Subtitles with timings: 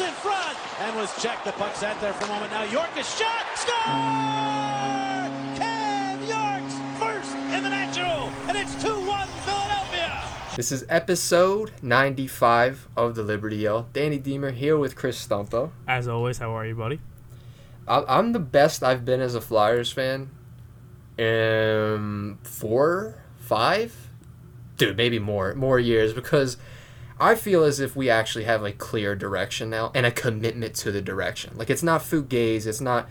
[0.00, 1.44] Is in front and was checked.
[1.44, 2.50] The puck sat there for a moment.
[2.52, 3.44] Now York is shot.
[3.54, 3.74] Score!
[5.60, 10.22] Kev York's first in the National, and it's 2-1 Philadelphia.
[10.56, 13.88] This is episode 95 of the Liberty Yell.
[13.92, 15.70] Danny Deemer here with Chris Stumpo.
[15.86, 17.00] As always, how are you, buddy?
[17.86, 20.30] I- I'm the best I've been as a Flyers fan
[21.18, 24.08] in four, five,
[24.78, 26.56] dude, maybe more, more years because
[27.20, 30.90] I feel as if we actually have a clear direction now and a commitment to
[30.90, 31.52] the direction.
[31.54, 33.08] Like it's not fugazi, it's not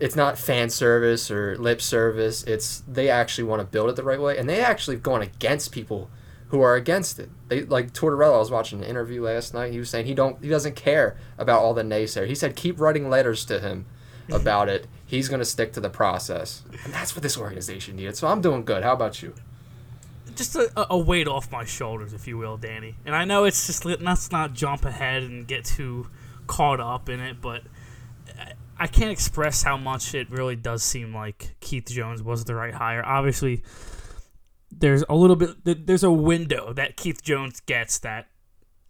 [0.00, 2.42] it's not fan service or lip service.
[2.44, 5.20] It's they actually want to build it the right way and they actually have gone
[5.20, 6.10] against people
[6.48, 7.28] who are against it.
[7.48, 8.36] They like Tortorella.
[8.36, 9.72] I was watching an interview last night.
[9.72, 12.28] He was saying he don't he doesn't care about all the naysayers.
[12.28, 13.84] He said keep writing letters to him
[14.32, 14.86] about it.
[15.04, 18.16] He's gonna stick to the process, and that's what this organization needed.
[18.16, 18.82] So I'm doing good.
[18.82, 19.34] How about you?
[20.36, 22.96] Just a, a weight off my shoulders, if you will, Danny.
[23.04, 26.08] And I know it's just let's not jump ahead and get too
[26.46, 27.62] caught up in it, but
[28.38, 32.54] I- I can't express how much it really does seem like Keith Jones was the
[32.54, 33.04] right hire.
[33.04, 33.62] Obviously,
[34.72, 38.28] there's a little bit there's a window that Keith Jones gets that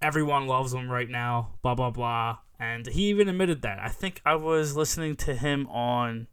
[0.00, 2.38] everyone loves him right now, blah blah blah.
[2.58, 3.78] And he even admitted that.
[3.80, 6.28] I think I was listening to him on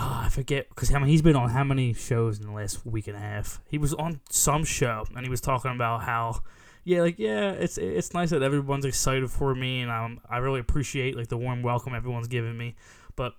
[0.00, 2.84] oh, I forget because I mean, he's been on how many shows in the last
[2.86, 3.60] week and a half.
[3.68, 6.42] He was on some show and he was talking about how
[6.84, 10.60] yeah, like yeah, it's it's nice that everyone's excited for me and um, I really
[10.60, 12.76] appreciate like the warm welcome everyone's giving me,
[13.14, 13.34] but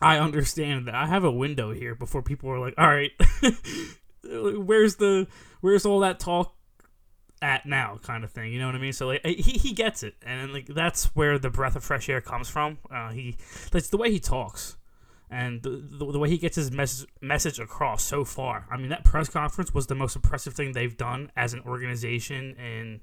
[0.00, 3.12] I understand that I have a window here before people are like, all right,
[4.24, 5.28] where's the
[5.60, 6.54] where's all that talk
[7.40, 7.98] at now?
[8.02, 8.92] kind of thing you know what i mean?
[8.92, 12.20] So like he, he gets it and like that's where the breath of fresh air
[12.20, 12.78] comes from.
[12.90, 13.36] Uh, he
[13.70, 14.76] that's the way he talks
[15.30, 18.88] and the, the, the way he gets his message message across so far i mean
[18.90, 23.00] that press conference was the most impressive thing they've done as an organization in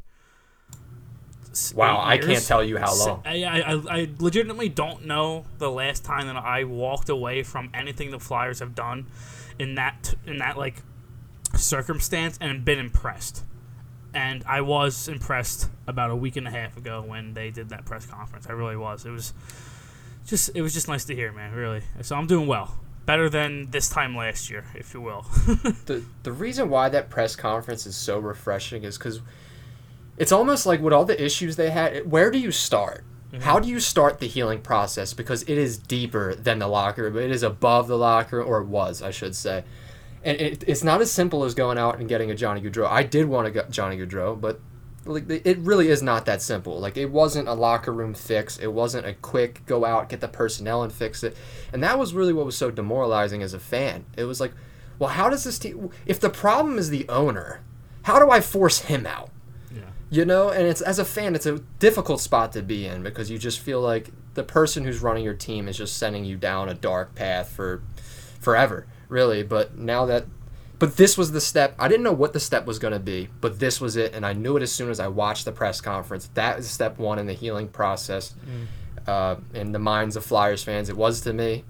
[1.52, 3.22] s- Wow, I can't tell you how long.
[3.26, 7.70] I, I, I- I legitimately don't know the last time that I walked away from
[7.74, 9.08] anything the Flyers have done
[9.60, 10.82] in that in that like
[11.56, 13.44] circumstance and been impressed.
[14.14, 17.86] And I was impressed about a week and a half ago when they did that
[17.86, 18.46] press conference.
[18.48, 19.06] I really was.
[19.06, 19.34] It was
[20.26, 21.54] just it was just nice to hear, man.
[21.54, 21.82] Really.
[22.02, 22.78] So I'm doing well.
[23.06, 25.22] Better than this time last year, if you will.
[25.86, 29.22] the the reason why that press conference is so refreshing is because
[30.18, 32.10] it's almost like with all the issues they had.
[32.10, 33.04] Where do you start?
[33.32, 33.44] Mm-hmm.
[33.44, 35.14] How do you start the healing process?
[35.14, 37.18] Because it is deeper than the locker room.
[37.18, 39.64] It is above the locker room, or it was, I should say.
[40.24, 42.88] And it, it's not as simple as going out and getting a Johnny Gaudreau.
[42.88, 44.60] I did want to get Johnny Gaudreau, but
[45.06, 46.80] like it really is not that simple.
[46.80, 48.58] Like it wasn't a locker room fix.
[48.58, 51.36] It wasn't a quick go out get the personnel and fix it.
[51.74, 54.06] And that was really what was so demoralizing as a fan.
[54.16, 54.54] It was like,
[55.00, 55.90] well, how does this team?
[56.06, 57.62] If the problem is the owner,
[58.04, 59.32] how do I force him out?
[59.74, 59.84] yeah.
[60.10, 63.32] You know, and it's as a fan, it's a difficult spot to be in because
[63.32, 66.70] you just feel like the person who's running your team is just sending you down
[66.70, 67.82] a dark path for
[68.40, 69.44] forever, really.
[69.44, 70.26] But now that,
[70.82, 71.76] but this was the step.
[71.78, 74.26] I didn't know what the step was going to be, but this was it, and
[74.26, 76.32] I knew it as soon as I watched the press conference.
[76.34, 78.34] That is step one in the healing process,
[79.06, 80.90] uh, in the minds of Flyers fans.
[80.90, 81.66] It was to me,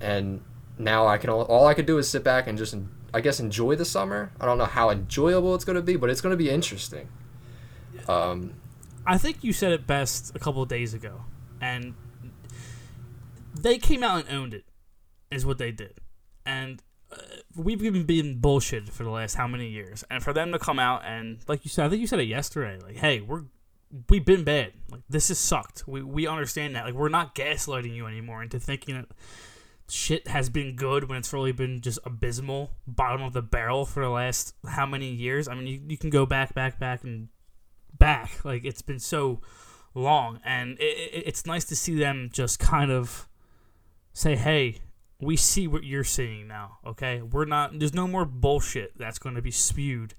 [0.00, 0.40] and
[0.78, 2.74] now I can all, all I could do is sit back and just,
[3.12, 4.32] I guess, enjoy the summer.
[4.40, 7.08] I don't know how enjoyable it's going to be, but it's going to be interesting.
[8.08, 8.54] Um,
[9.06, 11.20] I think you said it best a couple of days ago,
[11.60, 11.92] and
[13.60, 14.64] they came out and owned it,
[15.30, 16.00] is what they did,
[16.46, 16.82] and
[17.56, 20.78] we've been being bullshit for the last how many years, and for them to come
[20.78, 23.44] out and like you said, I think you said it yesterday, like, hey, we're
[24.08, 25.86] we've been bad, like this has sucked.
[25.86, 29.06] We we understand that, like we're not gaslighting you anymore into thinking that
[29.88, 34.02] shit has been good when it's really been just abysmal, bottom of the barrel for
[34.02, 35.48] the last how many years.
[35.48, 37.28] I mean, you, you can go back, back, back, and
[37.98, 38.44] back.
[38.44, 39.40] Like it's been so
[39.94, 43.28] long, and it, it, it's nice to see them just kind of
[44.12, 44.80] say, "Hey,
[45.20, 46.78] we see what you're seeing now.
[46.86, 47.78] Okay, we're not.
[47.78, 50.14] There's no more bullshit that's going to be spewed."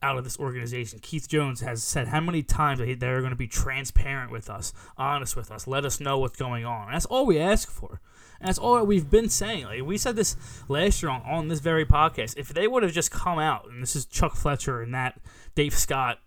[0.00, 3.36] Out of this organization, Keith Jones has said how many times they- they're going to
[3.36, 6.92] be transparent with us, honest with us, let us know what's going on.
[6.92, 8.00] That's all we ask for.
[8.40, 9.64] That's all we've been saying.
[9.64, 10.36] Like we said this
[10.68, 12.34] last year on, on this very podcast.
[12.36, 15.20] If they would have just come out, and this is Chuck Fletcher and that
[15.56, 16.20] Dave Scott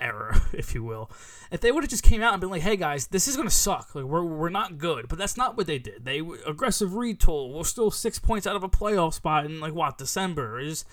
[0.00, 1.10] era, if you will,
[1.50, 3.50] if they would have just came out and been like, "Hey guys, this is gonna
[3.50, 3.94] suck.
[3.94, 6.04] Like we're we're not good," but that's not what they did.
[6.04, 7.52] They aggressive retool.
[7.52, 10.58] We're still six points out of a playoff spot in like what December.
[10.60, 10.84] is.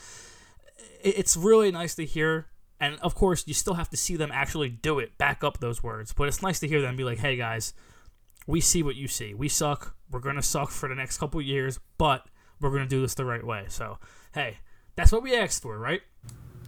[1.02, 2.48] it- it's really nice to hear.
[2.80, 5.82] And of course, you still have to see them actually do it, back up those
[5.82, 6.14] words.
[6.14, 7.74] But it's nice to hear them be like, "Hey guys,
[8.46, 9.34] we see what you see.
[9.34, 9.96] We suck.
[10.12, 12.28] We're gonna suck for the next couple years, but
[12.62, 13.98] we're gonna do this the right way." So,
[14.34, 14.58] hey,
[14.96, 16.02] that's what we asked for, right?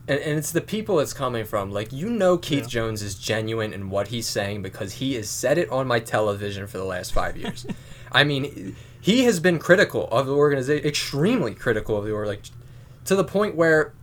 [0.09, 1.71] And, and it's the people it's coming from.
[1.71, 2.67] Like you know, Keith Yeah.
[2.67, 6.67] Jones is genuine in what he's saying because he has said it on my television
[6.67, 7.65] for the last five years.
[8.11, 12.41] I mean, he has been critical of the organization, extremely critical of the org, like
[13.05, 13.93] to the point where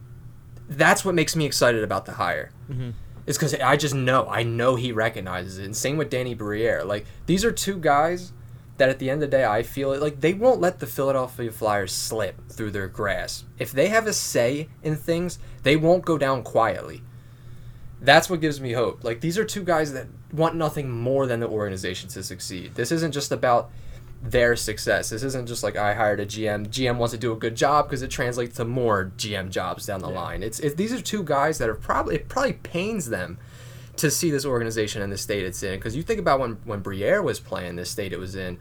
[0.68, 2.50] that's what makes me excited about the hire.
[2.70, 2.90] Mm-hmm.
[3.26, 5.64] Is because I just know, I know he recognizes it.
[5.64, 6.84] And same with Danny Briere.
[6.84, 8.32] Like these are two guys
[8.78, 10.86] that at the end of the day, I feel it like they won't let the
[10.86, 13.46] Philadelphia Flyers slip through their grasp.
[13.58, 17.02] If they have a say in things, they won't go down quietly.
[18.00, 19.04] That's what gives me hope.
[19.04, 22.74] Like these are two guys that want nothing more than the organization to succeed.
[22.74, 23.70] This isn't just about
[24.22, 25.10] their success.
[25.10, 26.68] This isn't just like I hired a GM.
[26.68, 30.00] GM wants to do a good job because it translates to more GM jobs down
[30.00, 30.42] the line.
[30.42, 33.38] It's it, these are two guys that are probably it probably pains them
[33.96, 35.78] to see this organization and the state it's in.
[35.78, 38.58] Because you think about when when Briere was playing, the state it was in,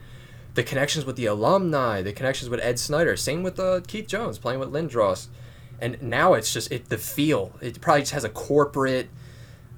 [0.53, 4.37] the connections with the alumni, the connections with Ed Snider, same with uh, Keith Jones
[4.37, 5.27] playing with Lindros,
[5.79, 7.53] and now it's just it the feel.
[7.61, 9.09] It probably just has a corporate,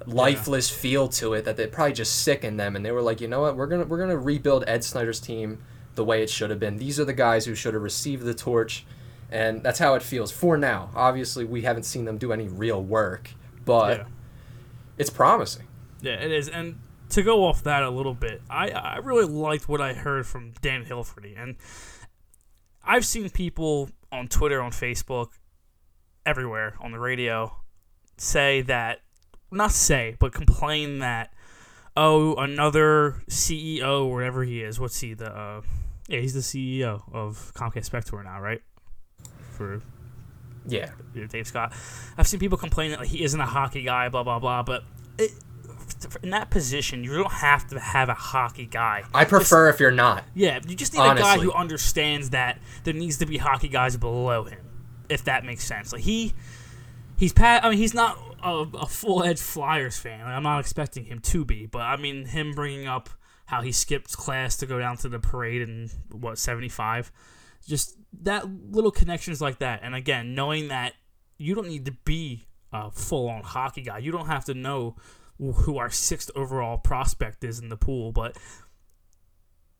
[0.06, 3.28] lifeless feel to it that they probably just sickened them, and they were like, you
[3.28, 5.58] know what, we're gonna we're gonna rebuild Ed Snider's team
[5.94, 6.76] the way it should have been.
[6.78, 8.86] These are the guys who should have received the torch.
[9.30, 10.88] And that's how it feels for now.
[10.94, 13.28] Obviously, we haven't seen them do any real work,
[13.66, 14.04] but Yeah.
[14.98, 15.66] It's promising.
[16.00, 16.48] Yeah, it is.
[16.48, 16.80] And
[17.10, 20.52] to go off that a little bit, I, I really liked what I heard from
[20.60, 21.40] Dan Hilferty.
[21.40, 21.56] And
[22.84, 25.28] I've seen people on Twitter, on Facebook,
[26.26, 27.56] everywhere, on the radio,
[28.16, 29.00] say that,
[29.50, 31.32] not say, but complain that,
[31.96, 35.62] oh, another CEO, whatever he is, what's he, the, uh,
[36.08, 38.62] yeah, he's the CEO of Comcast Spectacor now, right?
[39.52, 39.80] For
[40.68, 40.90] Yeah.
[41.14, 41.72] you know, Dave Scott.
[42.16, 44.62] I've seen people complain that like, he isn't a hockey guy, blah blah blah.
[44.62, 44.84] But
[45.18, 45.32] it,
[46.22, 49.04] in that position, you don't have to have a hockey guy.
[49.14, 50.24] I prefer if you're not.
[50.34, 53.96] Yeah, you just need a guy who understands that there needs to be hockey guys
[53.96, 54.60] below him,
[55.08, 55.92] if that makes sense.
[55.92, 56.34] Like he,
[57.16, 57.64] he's pat.
[57.64, 60.20] I mean, he's not a, a full edged Flyers fan.
[60.20, 63.10] Like, I'm not expecting him to be, but I mean, him bringing up
[63.46, 67.10] how he skipped class to go down to the parade in what 75,
[67.66, 69.80] just that little connections like that.
[69.82, 70.94] And again, knowing that
[71.38, 73.98] you don't need to be a full on hockey guy.
[73.98, 74.96] You don't have to know
[75.38, 78.36] who our sixth overall prospect is in the pool, but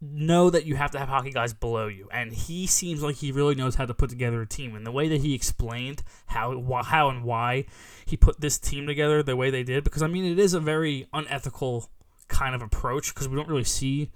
[0.00, 2.08] know that you have to have hockey guys below you.
[2.12, 4.76] And he seems like he really knows how to put together a team.
[4.76, 7.66] And the way that he explained how how and why
[8.06, 10.60] he put this team together the way they did, because I mean it is a
[10.60, 11.90] very unethical
[12.28, 14.10] kind of approach because we don't really see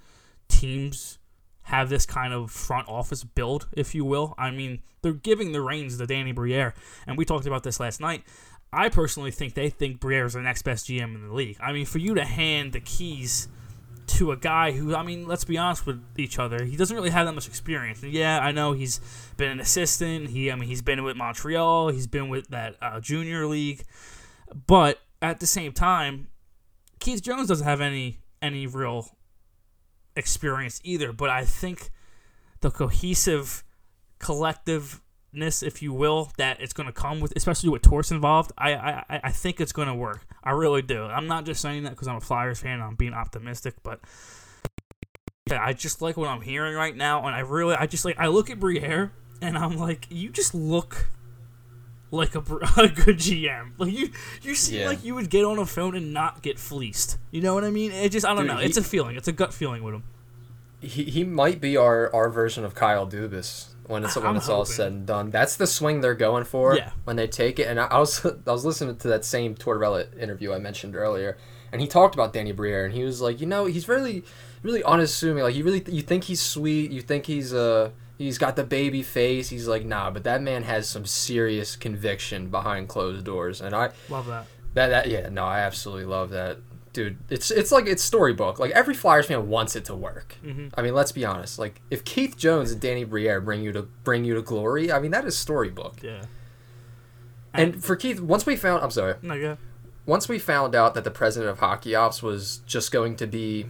[0.48, 1.18] teams
[1.64, 4.34] have this kind of front office build, if you will.
[4.36, 6.74] I mean, they're giving the reins to Danny Briere,
[7.06, 8.24] and we talked about this last night.
[8.72, 11.58] I personally think they think Briere is the next best GM in the league.
[11.60, 13.48] I mean, for you to hand the keys
[14.06, 17.10] to a guy who, I mean, let's be honest with each other, he doesn't really
[17.10, 18.02] have that much experience.
[18.02, 19.00] Yeah, I know he's
[19.36, 20.30] been an assistant.
[20.30, 21.88] He, I mean, he's been with Montreal.
[21.88, 23.84] He's been with that uh, junior league,
[24.66, 26.28] but at the same time,
[26.98, 29.16] Keith Jones doesn't have any any real
[30.16, 31.12] experience either.
[31.12, 31.90] But I think
[32.60, 33.64] the cohesive
[34.20, 38.72] collectiveness, if you will, that it's going to come with, especially with Torts involved, I
[38.74, 40.26] I, I- think it's going to work.
[40.44, 41.04] I really do.
[41.04, 42.80] I'm not just saying that because I'm a Flyers fan.
[42.80, 44.00] I'm being optimistic, but
[45.50, 48.28] I just like what I'm hearing right now, and I really, I just like, I
[48.28, 51.08] look at Briere and I'm like, you just look
[52.12, 52.38] like a,
[52.76, 53.72] a good GM.
[53.78, 54.10] Like you,
[54.42, 54.86] you seem Yeah.
[54.88, 57.18] like you would get on a phone and not get fleeced.
[57.32, 57.90] You know what I mean?
[57.90, 58.56] It just, I don't Dude, know.
[58.58, 59.16] he- it's a feeling.
[59.16, 60.04] It's a gut feeling with him.
[60.80, 64.48] He, he might be our, our version of Kyle Dubas when it's when I'm it's
[64.48, 65.30] all said and done.
[65.30, 66.90] That's the swing they're going for Yeah.
[67.04, 67.66] when they take it.
[67.68, 71.38] And I, I was I was listening to that same Tortorella interview I mentioned earlier,
[71.70, 74.24] and he talked about Danny Briere, and he was like, you know, he's really
[74.64, 75.44] really unassuming.
[75.44, 77.90] Like you really you think he's sweet, you think he's uh
[78.22, 79.48] he's got the baby face.
[79.48, 83.90] He's like, nah, but that man has some serious conviction behind closed doors, and I
[84.08, 84.46] Love that.
[84.74, 86.58] that that yeah no I absolutely love that
[86.92, 87.18] dude.
[87.30, 88.58] It's it's like it's storybook.
[88.58, 90.36] Like every Flyers fan wants it to work.
[90.44, 90.68] Mm-hmm.
[90.74, 91.58] I mean, let's be honest.
[91.58, 94.98] Like if Keith Jones and Danny Briere bring you to bring you to glory, I
[94.98, 96.02] mean that is storybook.
[96.02, 96.22] Yeah.
[97.54, 99.56] And for Keith, once we found, I'm sorry, No, yeah.
[100.06, 103.66] once we found out that the president of hockey ops was just going to be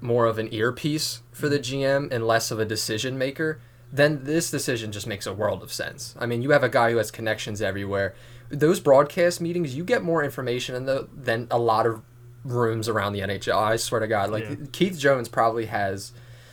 [0.00, 2.06] more of an earpiece for the mm-hmm.
[2.06, 3.60] GM and less of a decision maker,
[3.92, 6.14] then this decision just makes a world of sense.
[6.18, 8.14] I mean, you have a guy who has connections everywhere.
[8.48, 12.02] Those broadcast meetings, you get more information in the, than a lot of
[12.44, 13.56] rooms around the NHL.
[13.56, 14.56] I swear to God, like Yeah.
[14.72, 16.12] Keith Jones probably has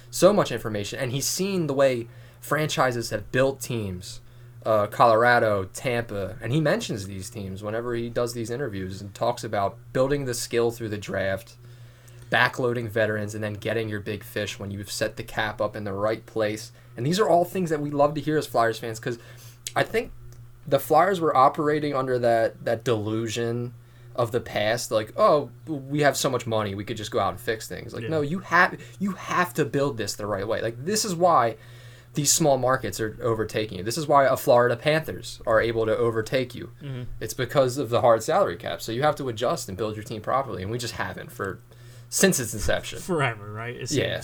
[0.09, 2.07] so much information, and he's seen the way
[2.39, 4.21] franchises have built teams.
[4.65, 9.43] Uh, Colorado, Tampa, and he mentions these teams whenever he does these interviews and talks
[9.45, 11.55] about building the skill through the draft,
[12.31, 15.83] backloading veterans, and then getting your big fish when you've set the cap up in
[15.83, 16.71] the right place.
[16.95, 19.19] And these are all things that we love to hear as Flyers fans because
[19.75, 20.11] I think
[20.67, 23.73] the Flyers were operating under that that delusion
[24.15, 27.29] of the past like oh we have so much money we could just go out
[27.29, 28.09] and fix things like Yeah.
[28.09, 31.55] no you have you have to build this the right way like this is why
[32.15, 35.95] these small markets are overtaking you this is why a Florida Panthers are able to
[35.95, 37.03] overtake you Mm-hmm.
[37.21, 40.03] it's because of the hard salary cap so you have to adjust and build your
[40.03, 41.59] team properly and we just haven't for
[42.09, 43.75] since its inception forever, right?
[43.75, 44.21] It Yeah.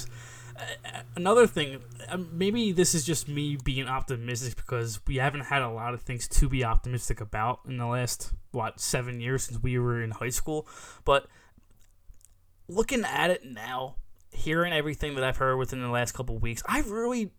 [0.56, 5.62] Uh, Another thing, um, maybe this is just me being optimistic because we haven't had
[5.62, 9.62] a lot of things to be optimistic about in the last what seven years since
[9.62, 10.68] we were in high school.
[11.06, 11.28] But
[12.68, 13.96] looking at it now,
[14.32, 17.32] hearing everything that I've heard within the last couple weeks, I really.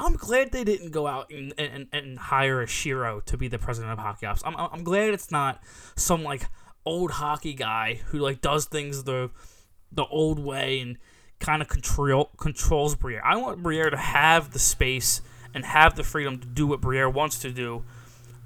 [0.00, 3.58] I'm glad they didn't go out and, and, and hire a Shiro to be the
[3.58, 4.42] president of hockey ops.
[4.44, 5.60] I'm, I'm glad it's not
[5.96, 6.46] some like
[6.86, 9.30] old hockey guy who like does things the
[9.92, 10.98] the old way and
[11.40, 13.22] kind of control controls Briere.
[13.24, 15.20] I want Briere to have the space
[15.54, 17.84] and have the freedom to do what Briere wants to do.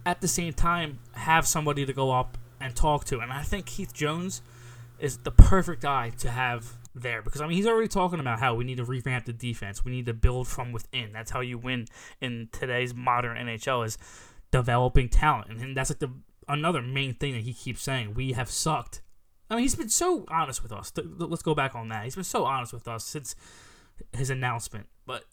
[0.04, 3.20] At the same time, have somebody to go up and talk to.
[3.20, 4.42] And I think Keith Jones
[4.98, 8.54] is the perfect guy to have there because I mean he's already talking about how
[8.54, 9.84] we need to revamp the defense.
[9.84, 11.12] We need to build from within.
[11.12, 11.86] That's how you win
[12.20, 13.98] in today's modern NHL is
[14.50, 15.60] developing talent.
[15.60, 16.10] And that's like the
[16.48, 18.14] another main thing that he keeps saying.
[18.14, 19.00] We have sucked
[19.52, 20.90] I mean, he's been so honest with us.
[20.96, 22.04] Let's go back on that.
[22.04, 23.36] He's been so honest with us since
[24.16, 24.86] his announcement.
[25.04, 25.24] But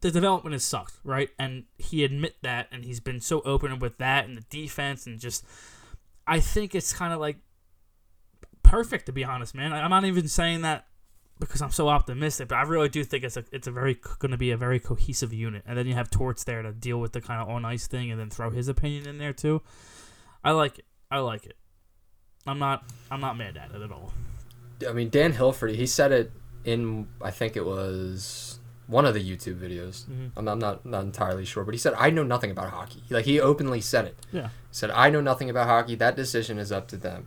[0.00, 1.30] the development has sucked, right?
[1.38, 5.20] And he admit that, and he's been so open with that and the defense, and
[5.20, 5.44] just
[6.26, 7.36] I think it's kind of like
[8.64, 9.72] perfect to be honest, man.
[9.72, 10.86] I'm not even saying that
[11.38, 14.32] because I'm so optimistic, but I really do think it's a it's a very going
[14.32, 15.62] to be a very cohesive unit.
[15.66, 18.10] And then you have Torts there to deal with the kind of on ice thing,
[18.10, 19.62] and then throw his opinion in there too.
[20.42, 20.84] I like it.
[21.10, 21.56] I like it.
[22.48, 24.12] I'm not I'm not mad at it at all.
[24.88, 26.30] I mean, Dan Hilferty, he said it
[26.64, 30.04] in, I think it was one of the YouTube videos.
[30.06, 30.30] Mhm.
[30.36, 33.02] I'm, not, I'm not not entirely sure, but he said, "I know nothing about hockey."
[33.10, 34.16] Like he openly said it.
[34.32, 34.48] Yeah.
[34.48, 35.94] He said, "I know nothing about hockey.
[35.94, 37.26] That decision is up to them,"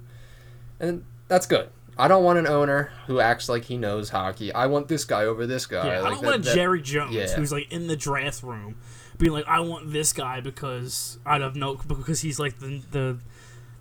[0.79, 1.69] and that's good.
[1.97, 4.51] I don't want an owner who acts like he knows hockey.
[4.53, 5.85] I want this guy over this guy.
[5.87, 7.35] Yeah, I don't that- want a that- Jerry Jones yeah.
[7.35, 8.75] who's like in the draft room,
[9.17, 13.17] being like, "I want this guy because I don't know because he's like the the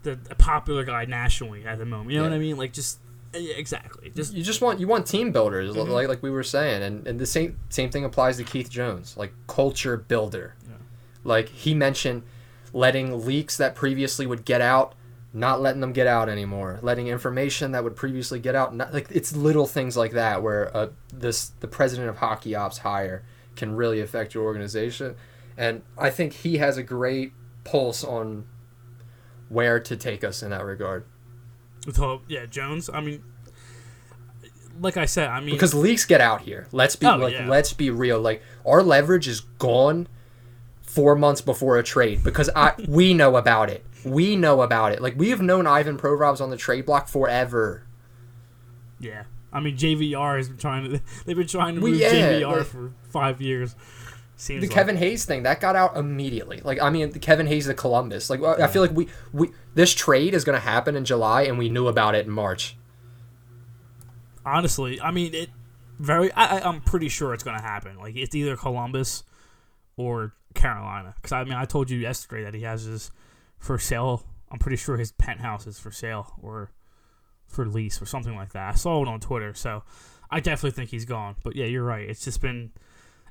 [0.02, 2.57] the popular guy nationally at the moment." You know what I mean?
[2.57, 2.99] Like just
[3.33, 4.11] yeah, exactly.
[4.11, 5.88] Just you just want you want team builders Mhm.
[5.88, 9.16] like like we were saying and, and the same same thing applies to Keith Jones
[9.16, 10.75] like culture builder Yeah.
[11.23, 12.23] like he mentioned
[12.73, 14.95] letting leaks that previously would get out
[15.33, 19.07] not letting them get out anymore letting information that would previously get out not, like
[19.12, 23.23] it's little things like that where uh, this the president of hockey ops hire
[23.54, 25.14] can really affect your organization
[25.57, 28.45] and I think he has a great pulse on
[29.50, 31.04] where to take us in that regard
[31.87, 32.23] with hope.
[32.28, 32.88] Yeah, Jones.
[32.88, 33.23] I mean,
[34.80, 36.66] like I said, I mean, because leaks get out here.
[36.73, 37.47] Let's be Oh, like yeah.
[37.49, 38.19] let's be real.
[38.21, 40.09] Like our leverage is gone
[40.83, 43.85] four months before a trade because I we know about it.
[44.04, 45.02] We know about it.
[45.02, 47.85] Like we have known Ivan Provorov's on the trade block forever.
[48.99, 49.25] yeah.
[49.52, 51.00] I mean, JVR has been trying to.
[51.26, 53.75] They've been trying to move yeah, JVR like- for five years.
[54.40, 54.75] Seems The like.
[54.75, 56.61] Kevin Hayes thing that got out immediately.
[56.64, 58.30] Like I mean, the Kevin Hayes to Columbus.
[58.30, 61.59] Like I feel like we we this trade is going to happen in July and
[61.59, 62.75] we knew about it in March.
[64.44, 65.50] honestly, I mean, it
[65.99, 66.32] very.
[66.32, 67.99] I, I- I'm pretty sure it's going to happen.
[67.99, 69.25] Like it's either Columbus
[69.97, 71.14] or Carolina.
[71.16, 73.11] Because I mean, I told you yesterday that he has his
[73.59, 74.25] for sale.
[74.50, 76.73] I'm pretty sure his penthouse is for sale or
[77.47, 78.73] for lease or something like that.
[78.73, 79.82] I saw it on Twitter, so
[80.30, 81.37] I definitely think he's gone.
[81.44, 82.09] But yeah, you're right.
[82.09, 82.70] It's just been.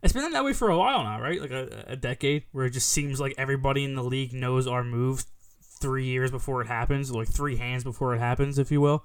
[0.01, 1.41] It's been that way for a while now, right?
[1.41, 4.83] Like a, a decade, where it just seems like everybody in the league knows our
[4.83, 5.25] move
[5.81, 9.03] three years before it happens, like three hands before it happens, if you will.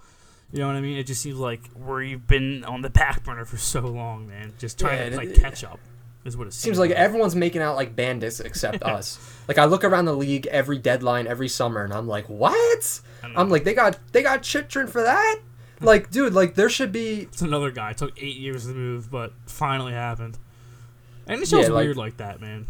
[0.52, 0.96] You know what I mean?
[0.98, 4.52] It just seems like we've been on the back burner for so long, man.
[4.58, 5.80] Just trying Yeah, to like it- catch up
[6.24, 9.18] is what it Seems like everyone's making out like bandits except us.
[9.48, 13.00] Like I look around the league every deadline every summer and I'm like, "What?"
[13.36, 15.40] I'm like, "They got they got Chychrun for that?"
[15.80, 17.90] Like, dude, like there should be It's another guy.
[17.90, 20.38] It took eight years to move, but finally happened.
[21.26, 22.66] And it's just Yeah, like- weird like that, man.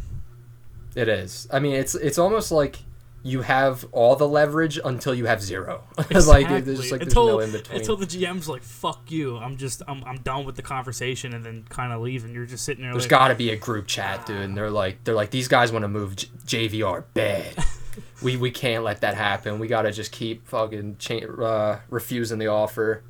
[0.94, 1.49] It is.
[1.52, 2.76] I mean, it's it's almost like
[3.25, 5.82] you have all the leverage until you have zero.
[5.99, 7.78] like there's just like until, no in between.
[7.78, 11.44] until the GM's like, "Fuck you," I'm just, I'm, I'm done with the conversation, and
[11.44, 13.56] then kind of leave, and you're just sitting there There's like, got to be a
[13.56, 14.37] group chat, dude.
[14.37, 17.56] And they're like, they're like, these guys want to move J- JVR bad.
[18.23, 19.58] we we can't let that happen.
[19.58, 23.02] We got to just keep fucking cha- uh, refusing the offer,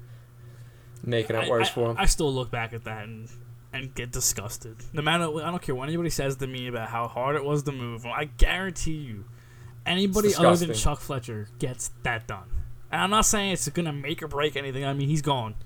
[1.03, 1.97] making it I- worse I, for them.
[1.99, 3.29] I still look back at that and
[3.75, 4.77] and get disgusted.
[4.93, 7.65] No matter, I don't care what anybody says to me about how hard it was
[7.65, 8.07] to move.
[8.07, 9.25] I guarantee you,
[9.85, 10.75] anybody other than.
[10.75, 12.49] Chuck Fletcher gets that done.
[12.93, 14.85] And I'm not saying it's gonna make or break anything.
[14.85, 15.57] I mean, he's gone.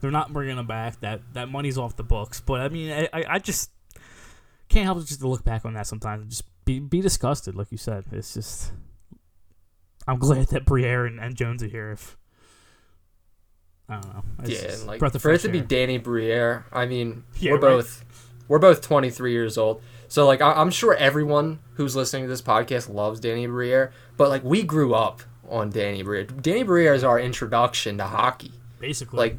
[0.00, 1.00] They're not bringing him back.
[1.00, 2.40] That that money's off the books.
[2.40, 3.70] But I mean, I, I, I just
[4.68, 7.54] can't help but just to look back on that sometimes and just be be disgusted,
[7.54, 8.04] like you said.
[8.12, 8.72] It's just
[10.06, 11.92] I'm glad that Briere and, and Jones are here.
[11.92, 12.18] If
[13.88, 15.60] I don't know, It's yeah, and like breath of for it to be.
[15.60, 17.68] Danny Briere, I mean, Yeah, we're right.
[17.76, 18.04] both
[18.48, 19.80] we're both 23 years old.
[20.08, 24.28] So like I- I'm sure everyone who's listening to this podcast loves Danny Briere, but
[24.28, 26.24] like we grew up on Danny Briere.
[26.24, 28.52] Danny Briere is our introduction to hockey.
[28.80, 29.36] basically Like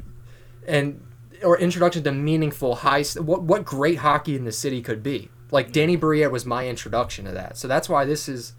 [0.66, 1.02] and
[1.44, 5.28] or introduction to meaningful high what what great hockey in the city could be.
[5.50, 7.56] Like Danny Briere was my introduction to that.
[7.58, 8.54] So that's why this is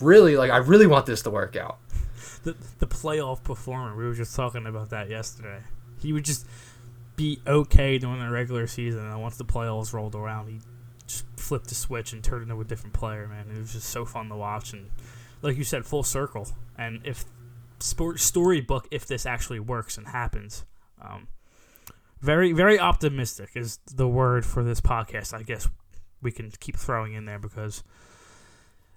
[0.00, 1.78] really like I really want this to work out.
[2.42, 3.96] The the playoff performer.
[3.96, 5.60] We were just talking about that yesterday.
[6.00, 6.46] He would just
[7.16, 10.60] be okay during the regular season, and once the playoffs rolled around, he
[11.06, 13.28] just flipped the switch and turned into a different player.
[13.28, 14.90] Man, it was just so fun to watch, and
[15.42, 16.48] like you said, full circle.
[16.78, 17.24] And if
[17.78, 20.64] sport storybook, if this actually works and happens,
[21.02, 21.28] um,
[22.20, 25.34] very very optimistic is the word for this podcast.
[25.34, 25.68] I guess
[26.22, 27.82] we can keep throwing in there because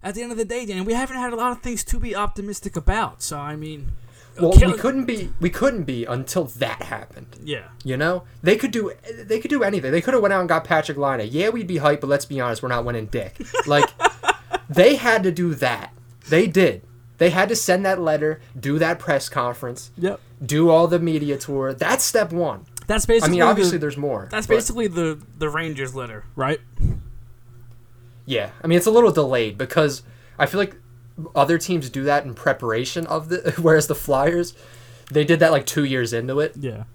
[0.03, 1.99] at the end of the day, Dan, we haven't had a lot of things to
[1.99, 3.21] be optimistic about.
[3.21, 3.91] So I mean,
[4.39, 7.27] Well, kill- we couldn't be we couldn't be until that happened.
[7.43, 8.91] Yeah, You know, they could do
[9.23, 9.91] they could do anything.
[9.91, 11.27] They could have went out and got Patrik Laine.
[11.31, 13.41] Yeah, we'd be hyped, but let's be honest, we're not winning dick.
[13.67, 13.89] Like
[14.69, 15.93] they had to do that.
[16.29, 16.81] They did.
[17.17, 20.19] They had to send that letter, do that press conference, yep.
[20.43, 21.73] do all the media tour.
[21.73, 22.65] That's step one.
[22.87, 23.29] That's basically.
[23.29, 24.27] I mean, obviously the, there's more.
[24.31, 26.59] that's but- basically the the Rangers letter, right?
[28.25, 30.03] Yeah, I mean it's a little delayed because
[30.39, 30.75] I feel like
[31.35, 34.53] other teams do that in preparation of the, whereas the Flyers,
[35.11, 36.85] they did that like two years into it Yeah.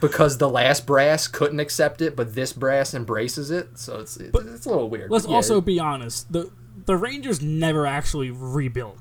[0.00, 3.78] because the last brass couldn't accept it, but this brass embraces it.
[3.78, 5.10] So it's it's, it's a little weird.
[5.10, 6.32] Let's Yeah, also be honest.
[6.32, 6.50] the
[6.86, 8.98] The Rangers never actually rebuilt.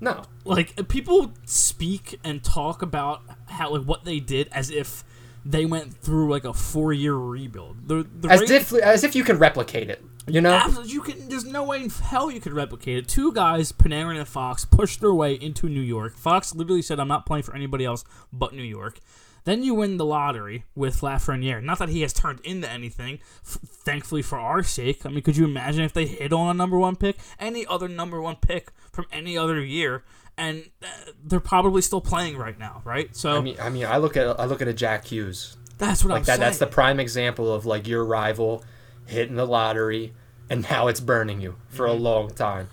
[0.00, 0.22] no.
[0.44, 5.02] Like people speak and talk about how like what they did as if
[5.44, 7.88] they went through like a four year rebuild.
[7.88, 10.52] The, the As Rangers- if as if you can replicate it, you know?
[10.52, 11.28] Absolutely, you can.
[11.28, 13.08] There's no way in hell you could replicate it.
[13.08, 16.16] Two guys, Panarin and Fox, pushed their way into New York.
[16.16, 19.00] Fox literally said, "I'm not playing for anybody else but New York."
[19.44, 21.62] Then you win the lottery with Lafreniere.
[21.62, 23.18] Not that he has turned into anything.
[23.44, 25.04] F- thankfully for our sake.
[25.04, 27.86] I mean, could you imagine if they hit on a number one pick, any other
[27.86, 30.02] number one pick from any other year,
[30.38, 30.86] and uh,
[31.22, 33.14] they're probably still playing right now, right?
[33.14, 36.04] So I mean, I mean, I look at I look at a Jack Hughes that's
[36.04, 36.26] what like I'm that.
[36.26, 36.40] saying.
[36.40, 38.64] That's the prime example of like your rival
[39.06, 40.12] hitting the lottery,
[40.50, 41.96] and now it's burning you for Mm-hmm.
[41.96, 42.68] a long time.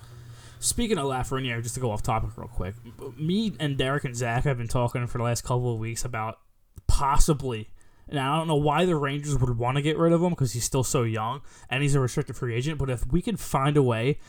[0.59, 2.75] Speaking of Lafreniere, just to go off topic real quick,
[3.17, 6.37] me and Derek and Zach have been talking for the last couple of weeks about
[6.87, 7.69] possibly,
[8.07, 10.53] and I don't know why the Rangers would want to get rid of him because
[10.53, 12.77] he's still so young and he's a restricted free agent.
[12.77, 14.19] But if we can find a way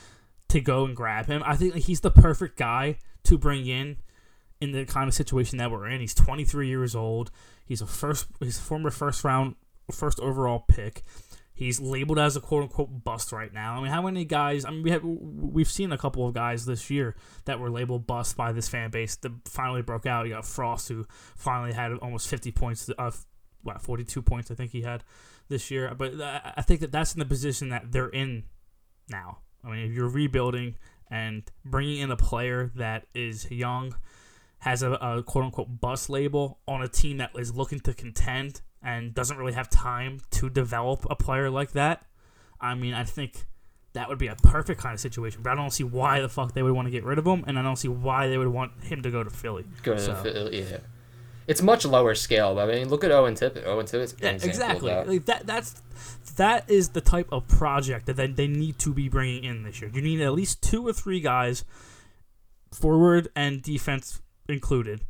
[0.48, 3.98] to go and grab him, I think he's the perfect guy to bring in
[4.60, 6.00] in the kind of situation that we're in.
[6.00, 7.30] He's 23 years old.
[7.66, 9.56] He's a first, he's a former first round,
[9.90, 11.02] first overall pick.
[11.62, 13.76] He's labeled as a quote unquote bust right now.
[13.76, 14.64] I mean, how many guys?
[14.64, 18.06] I mean, we have we've seen a couple of guys this year that were labeled
[18.06, 20.26] bust by this fan base that finally broke out.
[20.26, 23.12] You got Frost, who finally had almost 50 points, uh,
[23.62, 25.04] what 42 points I think he had
[25.48, 25.94] this year.
[25.94, 28.42] But I I think that that's in the position that they're in
[29.08, 29.38] now.
[29.64, 30.74] I mean, if you're rebuilding
[31.10, 33.94] and bringing in a player that is young,
[34.58, 38.62] has a, a quote unquote bust label on a team that is looking to contend
[38.82, 42.04] and doesn't really have time to develop a player like that,
[42.60, 43.46] I mean, I think
[43.92, 45.42] that would be a perfect kind of situation.
[45.42, 47.44] But I don't see why the fuck they would want to get rid of him,
[47.46, 49.64] and I don't see why they would want him to go to Philly.
[49.82, 50.78] Go to So- Philly, yeah.
[51.48, 52.54] It's much lower scale.
[52.54, 53.66] But I mean, look at Owen Tippett.
[53.66, 54.90] Owen Tippett's Yeah, exactly.
[54.90, 55.08] That.
[55.08, 55.82] Like that that's
[56.36, 59.80] that is the type of project that they, they need to be bringing in this
[59.80, 59.90] year.
[59.92, 61.64] You need at least two or three guys,
[62.70, 65.00] forward and defense included,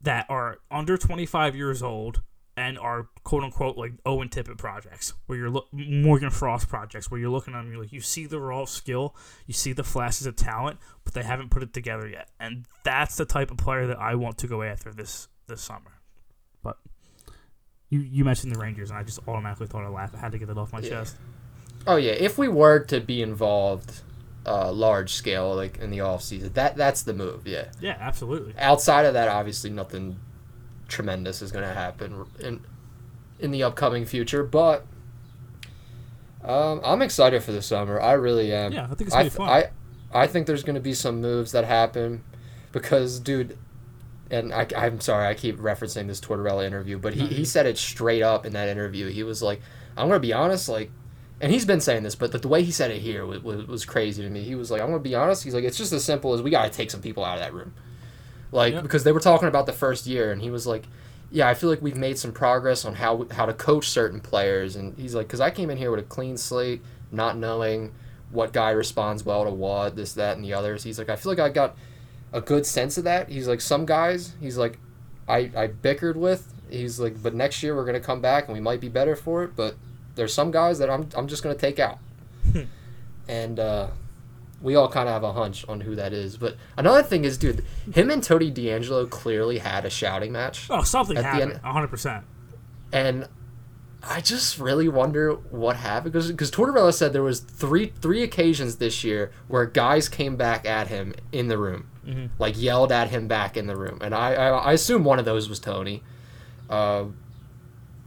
[0.00, 2.22] that are under 25 years old
[2.60, 7.18] and are quote unquote like Owen Tippett projects, where you're look Morgan Frost projects, where
[7.18, 10.26] you're looking at them, you're like you see the raw skill, you see the flashes
[10.26, 13.86] of talent, but they haven't put it together yet, and that's the type of player
[13.86, 16.00] that I want to go after this this summer.
[16.62, 16.76] But
[17.88, 20.14] you you mentioned the Rangers, and I just automatically thought I laughed.
[20.14, 20.88] I had to get it off my Yeah.
[20.90, 21.16] chest.
[21.86, 24.02] Oh yeah, if we were to be involved,
[24.44, 27.46] uh, large scale like in the off season, that that's the move.
[27.46, 27.70] Yeah.
[27.80, 28.54] Yeah, absolutely.
[28.58, 30.18] Outside of that, obviously nothing
[30.90, 32.60] tremendous is going to happen in
[33.38, 34.44] in the upcoming future.
[34.44, 34.84] But
[36.44, 37.98] um, I'm excited for the summer.
[37.98, 38.72] I really am.
[38.72, 39.48] Yeah, I think it's I, gonna be th- fun.
[39.48, 39.70] I
[40.24, 42.22] I think there's going to be some moves that happen
[42.72, 43.56] because, dude.
[44.32, 47.76] And I, I'm sorry, I keep referencing this Tortorella interview, but he, he said it
[47.76, 49.08] straight up in that interview.
[49.08, 49.60] He was like,
[49.96, 50.92] I'm going to be honest, like,
[51.40, 53.66] and he's been saying this, but the, the way he said it here was, was,
[53.66, 54.44] was crazy to me.
[54.44, 55.42] He was like, I'm going to be honest.
[55.42, 57.40] He's like, it's just as simple as we got to take some people out of
[57.40, 57.74] that room.
[58.52, 60.84] Like, because they were talking about the first year, and he was like,
[61.30, 64.76] yeah, I feel like we've made some progress on how how to coach certain players.
[64.76, 66.82] And he's like, because I came in here with a clean slate,
[67.12, 67.92] not knowing
[68.30, 70.82] what guy responds well to what, this, that, and the others.
[70.82, 71.76] He's like, I feel like I got
[72.32, 73.28] a good sense of that.
[73.28, 74.78] He's like, some guys, he's like,
[75.28, 76.52] I, I bickered with.
[76.68, 79.44] He's like, but next year we're gonna come back and we might be better for
[79.44, 79.56] it.
[79.56, 79.76] But
[80.14, 81.98] there's some guys that I'm I'm just gonna take out.
[83.28, 83.88] and uh,
[84.62, 86.36] we all kind of have a hunch on who that is.
[86.36, 90.66] But another thing is, dude, him and Tony DeAngelo clearly had a shouting match.
[90.70, 91.52] Oh, something At the happened.
[91.52, 92.24] end- hundred percent.
[92.92, 93.28] and
[94.02, 98.76] I just really wonder what happened because because Tortorella said there was three three occasions
[98.76, 101.86] this year where guys came back at him in the room,
[102.38, 105.26] like yelled at him back in the room, and I I, I assume one of
[105.26, 106.02] those was Tony.
[106.70, 107.04] Uh,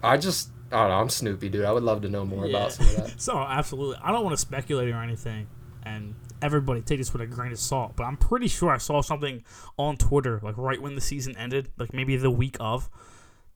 [0.02, 0.96] I just I don't know.
[0.96, 1.64] I'm Snoopy, dude.
[1.66, 3.14] I would love to know more about some of that.
[3.22, 5.46] So absolutely, I don't want to speculate or anything,
[5.84, 7.94] and everybody take this with a grain of salt.
[7.96, 9.44] But I'm pretty sure I saw something
[9.78, 12.90] on Twitter, like right when the season ended, like maybe the week of,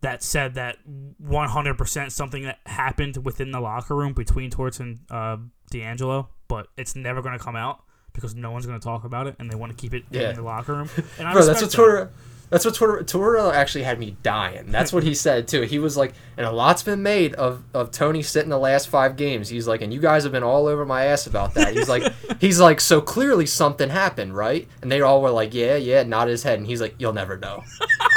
[0.02, 0.78] that said that
[1.22, 5.38] 100% something that happened within the locker room between Torts and uh,
[5.72, 9.28] DeAngelo, but it's never going to come out because no one's going to talk about
[9.28, 10.30] it, and they want to keep it Yeah.
[10.30, 10.90] in the locker room.
[11.20, 12.10] And I Bro, that's what respect that.
[12.50, 14.72] That's what Tortorella, Tortorella actually had me dying.
[14.72, 15.64] That's what he said too.
[15.64, 19.18] He was like, and a lot's been made of, of Tony sitting the last five
[19.18, 19.50] games.
[19.50, 21.74] He's like, and you guys have been all over my ass about that.
[21.76, 22.04] He's like,
[22.40, 24.66] he's like, so clearly something happened, right?
[24.82, 27.38] And they all were like, yeah, yeah, nod his head, and he's like, you'll never
[27.38, 27.64] know.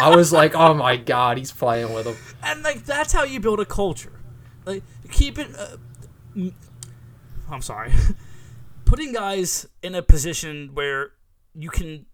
[0.00, 2.16] I was like, oh my god, he's playing with him.
[2.44, 4.12] and like that's how you build a culture
[4.66, 5.76] like keep it uh,
[6.36, 6.54] m-
[7.50, 7.90] i'm sorry
[8.84, 11.12] putting guys in a position where
[11.54, 12.04] you can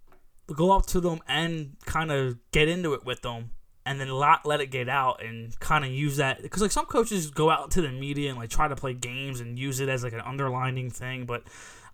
[0.54, 3.50] go up to them and kind of get into it with them
[3.84, 6.86] and then not let it get out and kind of use that because like some
[6.86, 9.88] coaches go out to the media and like try to play games and use it
[9.88, 11.42] as like an underlining thing but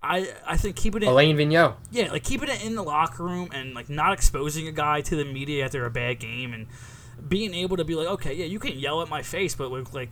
[0.03, 1.77] I, I think keeping it Alain Vigneault.
[1.93, 5.17] yeah, like keeping it in the locker room and like not exposing a guy to
[5.17, 6.67] the media after a bad game and
[7.29, 10.11] being able to be like, okay, yeah, you can yell at my face, but like,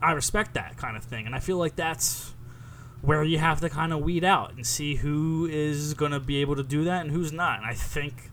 [0.00, 2.33] I respect that kind of thing, and I feel like that's
[3.04, 6.56] where you have to kind of weed out and see who is gonna be able
[6.56, 7.58] to do that and who's not.
[7.58, 8.30] And I think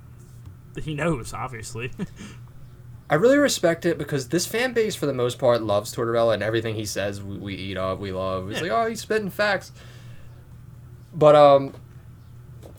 [0.82, 1.92] he knows, obviously.
[3.10, 6.42] I really respect it because this fan base, for the most part, loves Tortorella and
[6.42, 7.22] everything he says.
[7.22, 8.50] We, we eat up, we love.
[8.52, 8.74] It's Yeah.
[8.74, 9.74] like, oh, he's spitting facts.
[11.14, 11.74] But um,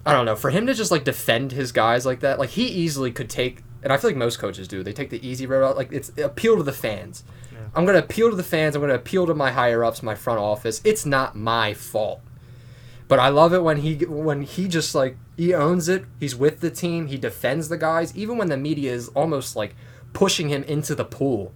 [0.07, 0.37] I don't know.
[0.37, 3.62] For him to just like defend his guys like that, like he easily could take,
[3.83, 4.83] and I feel like most coaches do.
[4.83, 5.76] They take the easy road out.
[5.76, 7.24] Like it's appeal to the fans.
[7.75, 8.75] I'm gonna appeal to the fans.
[8.75, 10.81] I'm gonna appeal to my higher ups, my front office.
[10.85, 12.21] It's not my fault.
[13.09, 16.05] But I love it when he when he just like he owns it.
[16.21, 17.07] He's with the team.
[17.07, 19.75] He defends the guys, even when the media is almost like
[20.13, 21.53] pushing him into the pool.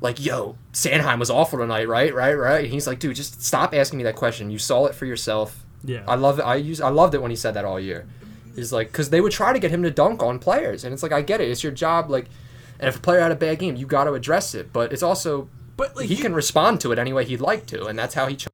[0.00, 2.14] Like, yo, Sanheim was awful tonight, right?
[2.14, 2.34] Right?
[2.34, 2.64] Right?
[2.64, 4.50] And he's like, dude, just stop asking me that question.
[4.50, 5.64] You saw it for yourself.
[5.84, 6.42] yeah, I love it.
[6.42, 8.06] I use I loved it when he said that all year.
[8.54, 11.02] He's like, because they would try to get him to dunk on players, and it's
[11.02, 11.50] like I get it.
[11.50, 12.10] It's your job.
[12.10, 12.26] Like,
[12.78, 14.72] and if a player had a bad game, you got to address it.
[14.72, 17.66] But it's also but like he you- can respond to it any way he'd like
[17.66, 18.50] to, and that's how he chose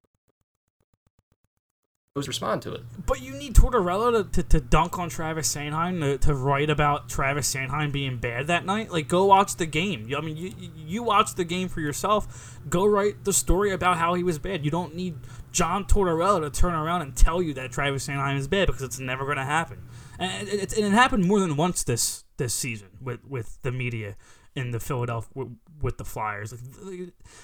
[2.14, 2.82] to respond to it.
[3.06, 7.08] But you need Tortorella to, to, to dunk on Travis Sanheim to, to write about
[7.08, 8.92] Travis Sanheim being bad that night.
[8.92, 10.06] Like, go watch the game.
[10.06, 12.58] You- I mean, you you watch the game for yourself.
[12.68, 14.62] Go write the story about how he was bad.
[14.62, 15.14] You don't need
[15.52, 18.98] John Tortorella to turn around and tell you that Travis Sanheim is bad because it's
[18.98, 19.78] never going to happen.
[20.22, 24.16] And it, and it happened more than once this this season with with the media
[24.54, 25.46] in the Philadelphia
[25.80, 26.54] with, the Flyers.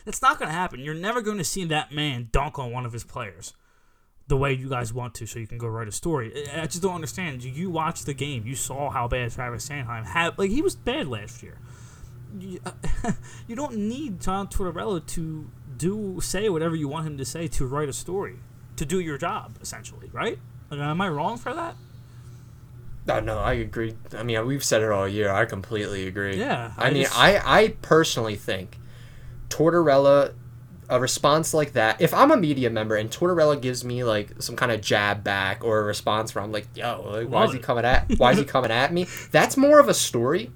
[0.07, 0.81] It's not going to happen.
[0.81, 3.55] You're never going to see that man dunk on one of his players
[4.29, 6.47] the way you guys want to, so you can go write a story.
[6.55, 7.43] I just don't understand.
[7.43, 8.47] You- watched the game.
[8.47, 10.39] You saw how bad Travis Sanheim had.
[10.39, 11.59] Like he was bad last year.
[12.39, 13.13] You, uh,
[13.49, 17.67] you don't need John Tortorella to do say whatever you want him to say to
[17.67, 18.37] write a story,
[18.77, 20.39] to do your job essentially, right?
[20.71, 21.75] Like, am I wrong for that?
[23.09, 23.95] No, no, I agree.
[24.17, 25.31] I mean, we've said it all year.
[25.33, 26.37] I completely agree.
[26.37, 28.79] Yeah, I, I mean, just- I, I personally think
[29.49, 30.35] Tortorella,
[30.91, 32.01] a response like that.
[32.01, 35.65] If I'm a media member and Tortorella gives me like some kind of jab back
[35.65, 38.11] or a response where I'm like, yo, like, why is he coming at?
[38.19, 39.07] Why is he coming at me?
[39.31, 40.51] That's more of a story.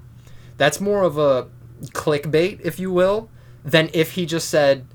[0.59, 1.49] That's more of a
[1.87, 3.31] clickbait, if you will,
[3.65, 4.87] than if he just said.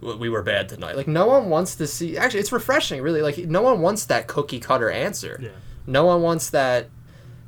[0.00, 0.96] We were bad tonight.
[0.96, 2.16] Like no one wants to see.
[2.16, 3.20] Actually, it's refreshing, really.
[3.20, 5.38] Like no one wants that cookie cutter answer.
[5.42, 5.48] Yeah.
[5.86, 6.88] No one wants that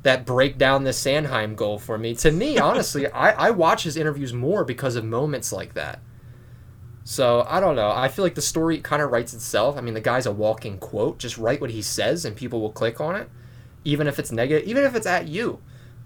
[0.03, 2.15] that break down the Sanheim goal for me.
[2.15, 5.99] To me, honestly, I, I watch his interviews more because of moments like that.
[7.03, 7.91] So I don't know.
[7.91, 9.77] I feel like the story kind of writes itself.
[9.77, 11.17] I mean, the guy's a walking quote.
[11.17, 13.29] Just write what he says, and people will click on it,
[13.83, 15.59] even if it's negative, even if it's at you.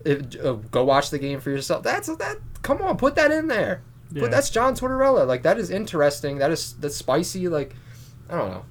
[0.06, 1.84] If, uh, go watch the game for yourself.
[1.84, 2.38] That's that.
[2.62, 3.84] Come on, put that in there.
[4.12, 4.22] Yeah.
[4.22, 5.28] But that's John Tortorella.
[5.28, 6.38] Like that is interesting.
[6.38, 7.50] That is that's spicy.
[7.50, 7.76] Like
[8.30, 8.66] I don't know.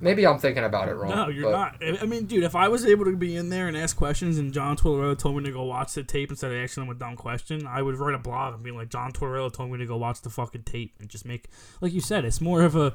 [0.00, 1.10] Maybe I'm thinking about it wrong.
[1.10, 2.02] No, you're but- not.
[2.02, 4.52] I mean, dude, if I was able to be in there and ask questions, and
[4.52, 7.16] John Tortorella told me to go watch the tape instead of asking him a dumb
[7.16, 9.96] question, I would write a blog and be like, John Tortorella told me to go
[9.96, 11.46] watch the fucking tape and just make,
[11.80, 12.92] like you said, it's more of a.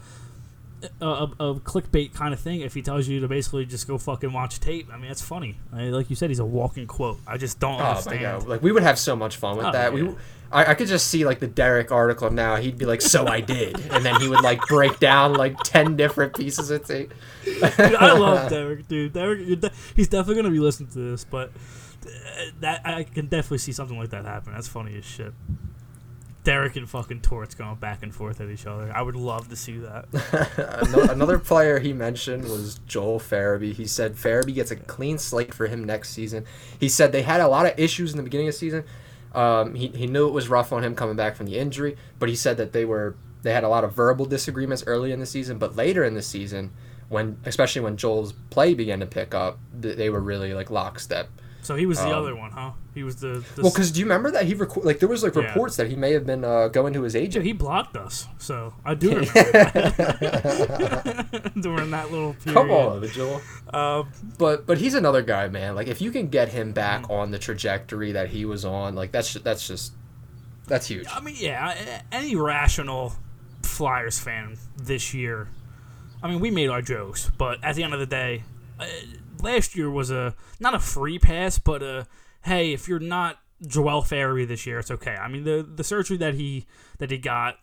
[1.01, 3.97] a, a, a clickbait kind of thing if he tells you to basically just go
[3.97, 4.89] fucking watch tape.
[4.91, 5.57] I mean, that's funny.
[5.71, 7.19] I, like you said, he's a walking quote.
[7.25, 8.47] I just don't Oh understand.
[8.47, 9.95] Like we would have so much fun with Oh, that.
[9.95, 10.03] yeah.
[10.03, 10.15] We,
[10.53, 12.55] I, I could just see like the Derek article now.
[12.57, 15.95] He'd be like, "So I did," and then he would like break down like ten
[15.97, 17.13] different pieces of tape.
[17.43, 19.13] Dude, I love Derek, dude.
[19.13, 21.49] Derek, de- he's definitely gonna be listening to this, but
[22.05, 22.09] uh,
[22.61, 24.53] that I can definitely see something like that happen.
[24.53, 25.33] That's funny as shit.
[26.43, 28.91] Derek and fucking Torts going back and forth at each other.
[28.93, 31.09] I would love to see that.
[31.09, 33.73] Another player he mentioned was Joel Farabee.
[33.73, 36.45] He said Farabee gets a clean slate for him next season.
[36.77, 38.83] He said they had a lot of issues in the beginning of the season.
[39.33, 42.29] Um, he, he knew it was rough on him coming back from the injury, but
[42.29, 45.25] he said that they were they had a lot of verbal disagreements early in the
[45.25, 46.71] season, but later in the season,
[47.09, 51.29] when especially when Joel's play began to pick up, they were really like lockstep.
[51.63, 52.71] So he was the Um, other one, huh?
[52.93, 55.23] He was the, the Well, because do you remember that he reco- like there was
[55.23, 55.43] like Yeah.
[55.47, 57.45] reports that he may have been uh, going to his agent.
[57.45, 62.53] he blocked us, so I do remember that during that little period.
[62.55, 63.41] Come on, Joel.
[63.73, 65.75] Um, But but he's another guy, man.
[65.75, 67.11] Like if you can get him back Mm-hmm.
[67.11, 69.93] on the trajectory that he was on, like that's that's just
[70.67, 71.07] that's huge.
[71.09, 73.13] I mean, yeah, any rational
[73.63, 75.47] Flyers fan this year.
[76.21, 78.43] I mean, we made our jokes, but at the end of the day,
[78.79, 78.85] uh,
[79.41, 82.07] last year was a not a free pass, but a
[82.43, 85.15] hey, if you're not Joel Farabee this year, it's okay.
[85.15, 86.65] I mean, the the surgery that he
[86.99, 87.57] that he got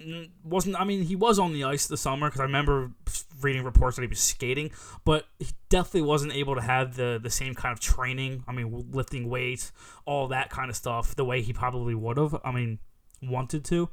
[0.44, 0.80] wasn't.
[0.80, 2.92] I mean, he was on the ice this summer because I remember
[3.40, 4.70] reading reports that he was skating,
[5.04, 8.44] but he definitely wasn't able to have the the same kind of training.
[8.48, 9.72] I mean, lifting weights,
[10.06, 12.40] all that kind of stuff, the way he probably would have.
[12.44, 12.78] I mean,
[13.22, 13.90] wanted to.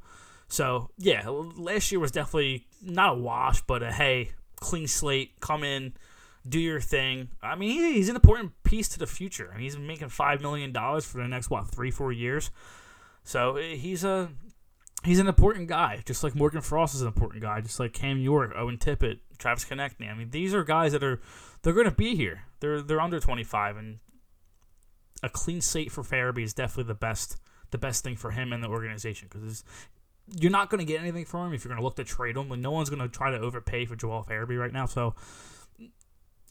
[0.47, 5.63] So yeah, last year was definitely not a wash, but a hey, clean slate, come
[5.63, 5.93] in,
[6.47, 7.29] do your thing.
[7.41, 9.49] I mean, he's an important piece to the future.
[9.51, 12.51] I mean, he's making five million dollars for the next what three, four years.
[13.23, 14.29] So eh, he's a
[15.03, 18.19] he's an important guy, just like Morgan Frost is an important guy, just like Cam
[18.19, 20.09] York, Owen Tippett, Travis Konecny.
[20.09, 21.19] I mean, these are guys that are
[21.61, 22.43] they're going to be here.
[22.59, 23.99] They're they're under twenty five, and
[25.23, 27.37] a clean slate for Farabee is definitely the best
[27.71, 29.63] the best thing for him and the organization because
[30.39, 32.37] you're not going to get anything from him if you're going to look to trade
[32.37, 32.49] him.
[32.49, 34.85] Like no one's going to try to overpay for Joel Farabee right now.
[34.85, 35.15] So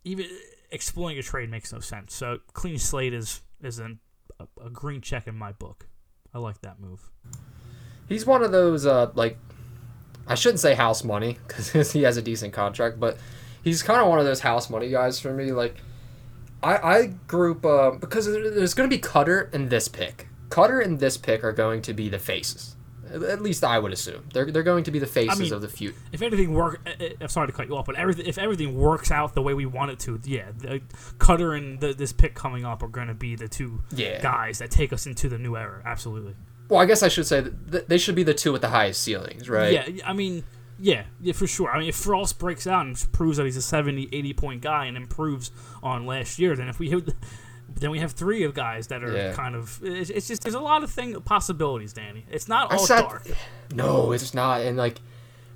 [0.07, 0.27] even
[0.71, 2.15] exploring a trade makes no sense.
[2.15, 3.99] So clean slate is is an,
[4.39, 5.89] a, a green check in my book.
[6.33, 7.11] I like that move.
[8.09, 9.37] He's one of those uh like
[10.29, 13.19] I shouldn't say house money because he has a decent contract, but
[13.63, 15.53] he's kind of one of those house money guys for me.
[15.53, 15.77] Like
[16.63, 20.29] I I group uh, because there's going to be Cutter and this pick.
[20.51, 22.76] Cutter and this pick are going to be the faces.
[23.13, 25.69] At least I would assume they're they're going to be the faces mean, of the
[25.69, 25.97] future.
[26.13, 28.77] If anything work, eh, eh, I'm sorry to cut you off, but everything if everything
[28.77, 30.81] works out the way we want it to, yeah, the,
[31.19, 34.21] Cutter and the, this pick coming up are going to be the two Yeah.
[34.21, 35.83] guys that take us into the new era.
[35.85, 36.35] Absolutely.
[36.69, 39.03] Well, I guess I should say that they should be the two with the highest
[39.03, 39.73] ceilings, right?
[39.73, 40.43] Yeah, I mean,
[40.79, 41.71] yeah, yeah, for sure.
[41.71, 44.87] I mean, if Frost breaks out and proves that he's a 70, 80 point guy
[44.87, 45.51] and improves
[45.83, 46.91] on last year, then if we
[47.77, 49.33] then we have three of guys that are Yeah.
[49.33, 49.81] kind of.
[49.83, 52.25] It's, it's just there's a lot of thing possibilities, Danny.
[52.31, 53.27] It's not all sat- dark.
[53.75, 54.63] No, it's not.
[54.63, 55.01] And like,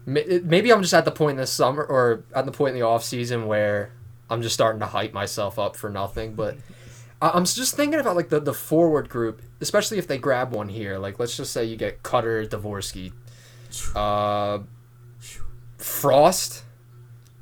[0.06, 2.86] maybe I'm just at the point in the summer or at the point in the
[2.86, 3.92] off season where
[4.28, 6.34] I'm just starting to hype myself up for nothing.
[6.34, 6.56] But
[7.22, 10.98] I'm just thinking about like the the forward group, especially if they grab one here.
[10.98, 13.12] Like, let's just say you get Cutter, Dvorsky,
[13.94, 14.58] uh,
[15.78, 16.64] Frost.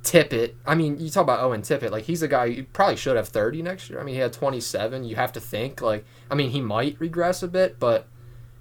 [0.09, 0.55] Tippett.
[0.66, 1.90] I mean, you talk about Owen Tippett.
[1.90, 4.01] Like he's a guy you probably should have 30 next year.
[4.01, 5.05] I mean, he had 27.
[5.05, 8.07] You have to think like I mean, he might regress a bit, but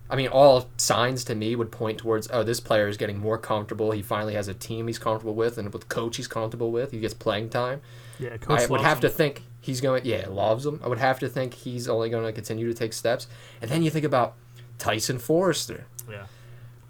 [0.09, 3.37] I mean, all signs to me would point towards oh, this player is getting more
[3.37, 3.91] comfortable.
[3.91, 6.91] He finally has a team he's comfortable with and with coach he's comfortable with.
[6.91, 7.81] He gets playing time.
[8.19, 10.81] Yeah, coach I would have to think he's going yeah, loves him.
[10.83, 13.27] I would have to think he's only going to continue to take steps.
[13.61, 14.35] And then you think about
[14.79, 16.25] Tyson Foerster, Yeah,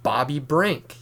[0.01, 0.95] Bobby Brink,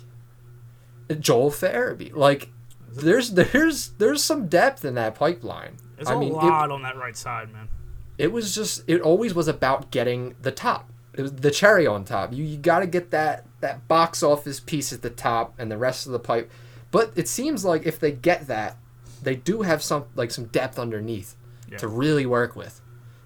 [1.19, 2.13] Joel Farabee.
[2.13, 2.49] Like
[2.95, 5.77] there's there's there's some depth in that pipeline.
[5.95, 7.69] there's I a mean, it, lot on that right side, man.
[8.17, 10.89] it was just it always was about getting the top.
[11.13, 12.33] It was the cherry on top.
[12.33, 15.77] You you got to get that that box office piece at the top and the
[15.77, 16.51] rest of the pipe.
[16.91, 18.77] But it seems like if they get that,
[19.23, 21.35] they do have some like some depth underneath
[21.71, 21.77] Yeah.
[21.79, 22.81] to really work with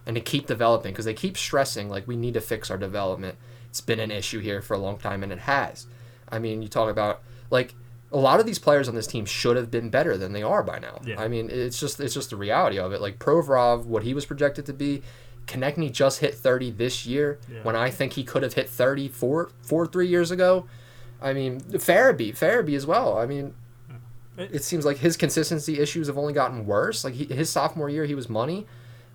[0.06, 3.38] and to keep developing because they keep stressing like we need to fix our development.
[3.70, 5.88] It's been an issue here for a long time and it has.
[6.32, 7.74] I mean, you talk about like
[8.12, 10.64] a lot of these players on this team should have been better than they are
[10.64, 11.00] by now.
[11.06, 11.22] Yeah.
[11.22, 13.02] I mean, it's just it's just the reality of it.
[13.02, 15.04] Like Provorov, what he was projected to be,
[15.48, 17.60] Konecny just hit 30 this year Yeah.
[17.64, 20.66] when I think he could have hit 30 four, four three years ago.
[21.22, 23.18] I mean, Farabee, Farabee as well.
[23.18, 23.54] I mean,
[24.38, 27.04] It- it seems like his consistency issues have only gotten worse.
[27.04, 28.66] Like he, his sophomore year, he was money.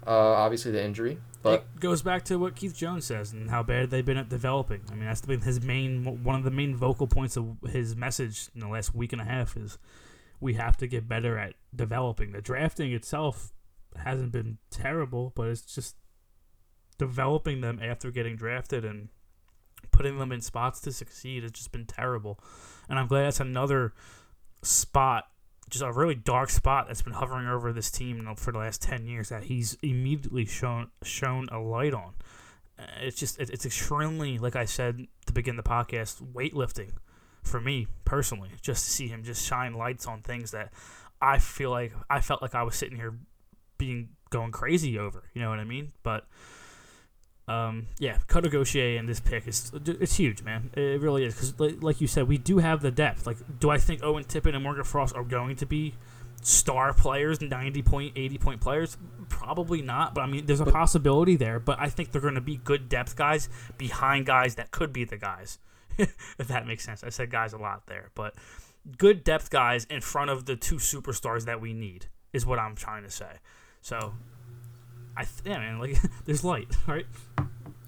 [0.07, 3.63] Uh, obviously the injury, but it goes back to what Keith Jones says and how
[3.63, 4.81] bad they've been at developing.
[4.91, 8.49] I mean, that's been his main one of the main vocal points of his message
[8.55, 9.77] in the last week and a half is
[10.41, 12.33] we have to get better at developing.
[12.33, 13.53] The drafting itself
[13.95, 15.97] hasn't been terrible, but it's just
[16.97, 19.09] developing them after getting drafted and
[19.91, 22.41] putting them in spots to succeed has just been terrible.
[22.89, 23.93] And I'm glad that's another
[24.63, 25.25] spot,
[25.71, 29.07] just a really dark spot that's been hovering over this team for the last 10
[29.07, 32.15] years that he's immediately shown shown a light on.
[32.79, 36.91] Uh, It's just it- it's extremely like I said to begin the podcast, weightlifting
[37.43, 40.73] for me personally, just to see him just shine lights on things that
[41.21, 43.19] I feel like I felt like I was sitting here
[43.79, 45.25] being going crazy over.
[45.35, 45.93] You know what I mean?
[46.03, 46.27] But
[47.47, 50.71] um, yeah, Cutter Gauthier and this pick is it's huge, man.
[50.75, 53.27] It really is because, like, like you said, we do have the depth.
[53.27, 55.95] Like, do I think Owen Tippett and Morgan Frost are going to be
[56.43, 58.97] star players, ninety point, eighty point players?
[59.29, 60.15] Probably not.
[60.15, 61.61] But I mean, there's a possibility there.
[61.61, 65.05] But I think they're going to be good depth guys behind guys that could be
[65.05, 65.59] the guys.
[65.99, 67.05] if that makes sense.
[67.05, 68.35] I said guys a lot there, but
[68.99, 72.75] good depth guys in front of the two superstars that we need is what I'm
[72.75, 73.39] trying to say.
[73.81, 74.15] So,
[75.17, 77.07] I th- yeah, man, like there's light, right?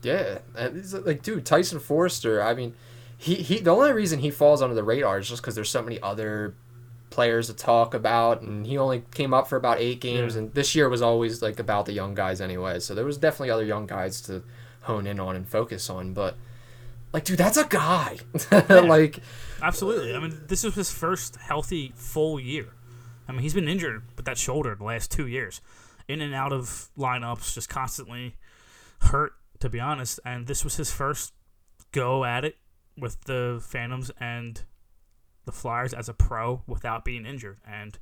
[0.03, 2.43] Yeah, and it's like, dude, Tyson Foerster.
[2.43, 2.75] I mean,
[3.19, 5.83] he, he the only reason he falls under the radar is just because there's so
[5.83, 6.55] many other
[7.11, 10.43] players to talk about, and he only came up for about eight games, Yeah.
[10.43, 12.79] and this year was always like about the young guys anyway.
[12.81, 14.43] So there was definitely other young guys to
[14.83, 16.37] hone in on and focus on, but.
[17.13, 18.19] Like, dude, that's a guy.
[18.69, 19.21] like,
[19.63, 20.15] Absolutely.
[20.15, 22.67] I mean, this is his first healthy full year.
[23.27, 25.63] I mean, he's been injured with that shoulder the last two years,
[26.09, 28.37] in and out of lineups, just constantly
[29.01, 29.33] hurt.
[29.61, 31.33] To be honest, and this was his first
[31.91, 32.57] go at it
[32.99, 34.63] with the Phantoms and
[35.47, 37.99] the Flyers as a pro without being injured, and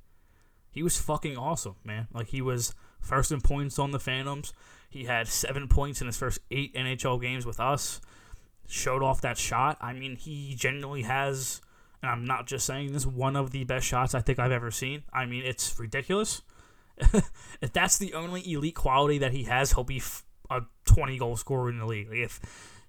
[0.69, 2.09] he was fucking awesome, man.
[2.13, 4.53] Like he was first in points on the Phantoms.
[4.91, 8.01] He had seven points in his first eight NHL games with us
[8.69, 9.79] showed off that shot.
[9.81, 11.61] I mean, he genuinely has,
[12.03, 14.71] and I'm not just saying this, one of the best shots I think I've ever
[14.71, 15.03] seen.
[15.13, 16.43] I mean, it's ridiculous.
[17.61, 20.03] if that's the only elite quality that he has, he'll be
[20.51, 22.09] a 20 goal scorer in the league.
[22.09, 22.41] Like if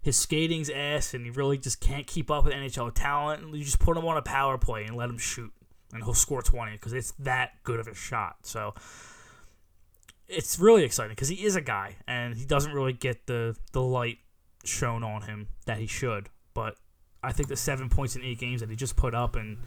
[0.01, 3.79] his skating's ass and he really just can't keep up with NHL talent, you just
[3.79, 5.51] put him on a power play and let him shoot,
[5.93, 8.35] and he'll score 20 because it's that good of a shot.
[8.43, 8.73] So
[10.27, 13.81] it's really exciting because he is a guy and he doesn't really get the the
[13.81, 14.17] light
[14.63, 16.29] shown on him that he should.
[16.53, 16.75] But
[17.23, 19.57] I think the seven points in eight games that he just put up and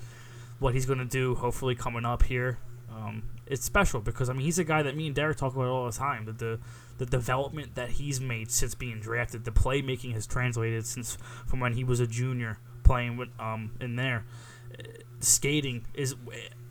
[0.58, 2.58] what he's going to do, hopefully coming up here,
[2.90, 5.66] um, it's special because I mean he's a guy that me and Derek talk about
[5.66, 6.24] all the time.
[6.26, 6.60] The, the
[6.98, 11.74] the development that he's made since being drafted, the playmaking has translated since from when
[11.74, 14.24] he was a junior playing with um in there.
[15.20, 16.14] Skating is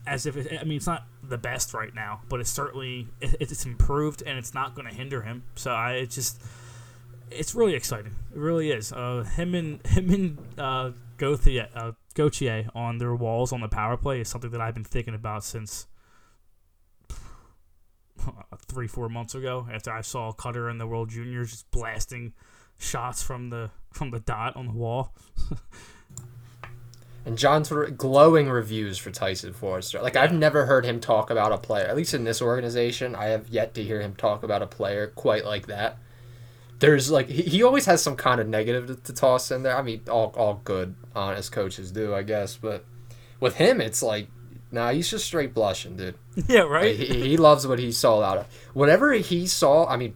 [0.05, 3.35] as if it, I mean it's not the best right now, but it's certainly it,
[3.39, 5.43] it's improved and it's not going to hinder him.
[5.55, 6.41] So I it's just
[7.31, 8.15] it's really exciting.
[8.33, 8.93] It really is.
[8.93, 13.97] Uh, him and him and uh, Gauthier, uh, Gauthier on their walls on the power
[13.97, 15.87] play is something that I've been thinking about since
[18.67, 19.67] three four months ago.
[19.71, 22.33] After I saw Cutter in the World Juniors just blasting
[22.77, 25.13] shots from the from the dot on the wall.
[27.25, 30.01] and John's re- glowing reviews for Tyson Foerster.
[30.01, 33.25] Like, I've never heard him talk about a player, at least in this organization, I
[33.25, 35.97] have yet to hear him talk about a player quite like that.
[36.79, 39.75] There's like he, he always has some kind of negative to, to toss in there.
[39.75, 42.55] I mean, all all good, honest coaches do, I guess.
[42.55, 42.85] But
[43.39, 44.29] with him, it's like,
[44.71, 46.15] nah, he's just straight blushing, dude.
[46.47, 46.95] yeah, right.
[46.95, 49.87] He, he loves what he saw out of whatever he saw.
[49.87, 50.15] I mean,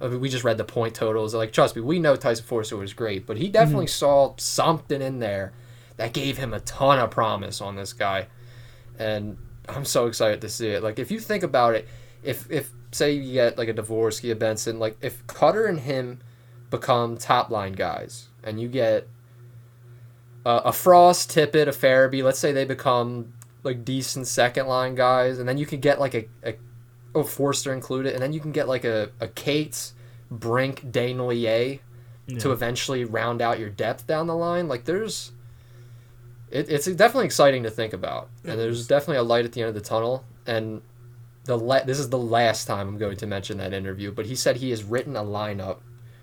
[0.00, 1.34] I mean, we just read the point totals.
[1.34, 5.18] Like, trust me, we know Tyson Foerster was great, but he definitely saw something in
[5.18, 5.52] there
[5.96, 8.28] that gave him a ton of promise on this guy,
[8.98, 9.36] and
[9.68, 10.82] I'm so excited to see it.
[10.82, 11.88] Like, if you think about it,
[12.22, 16.20] if if say you get like a Dvorsky, a Benson, like if Cutter and him
[16.70, 19.08] become top line guys, and you get
[20.44, 25.38] uh, a Frost, Tippett, a Farabee, let's say they become like decent second line guys,
[25.38, 26.54] and then you can get like a, a
[27.14, 29.94] oh Foerster included, and then you can get like a, a Cates,
[30.30, 31.80] Brink, Desnoyers
[32.38, 34.68] to eventually round out your depth down the line.
[34.68, 35.32] Like there's,
[36.50, 39.68] it, it's definitely exciting to think about, and there's definitely a light at the end
[39.68, 40.24] of the tunnel.
[40.46, 40.82] And
[41.44, 44.34] the la- this is the last time I'm going to mention that interview, but he
[44.34, 45.78] said he has written a lineup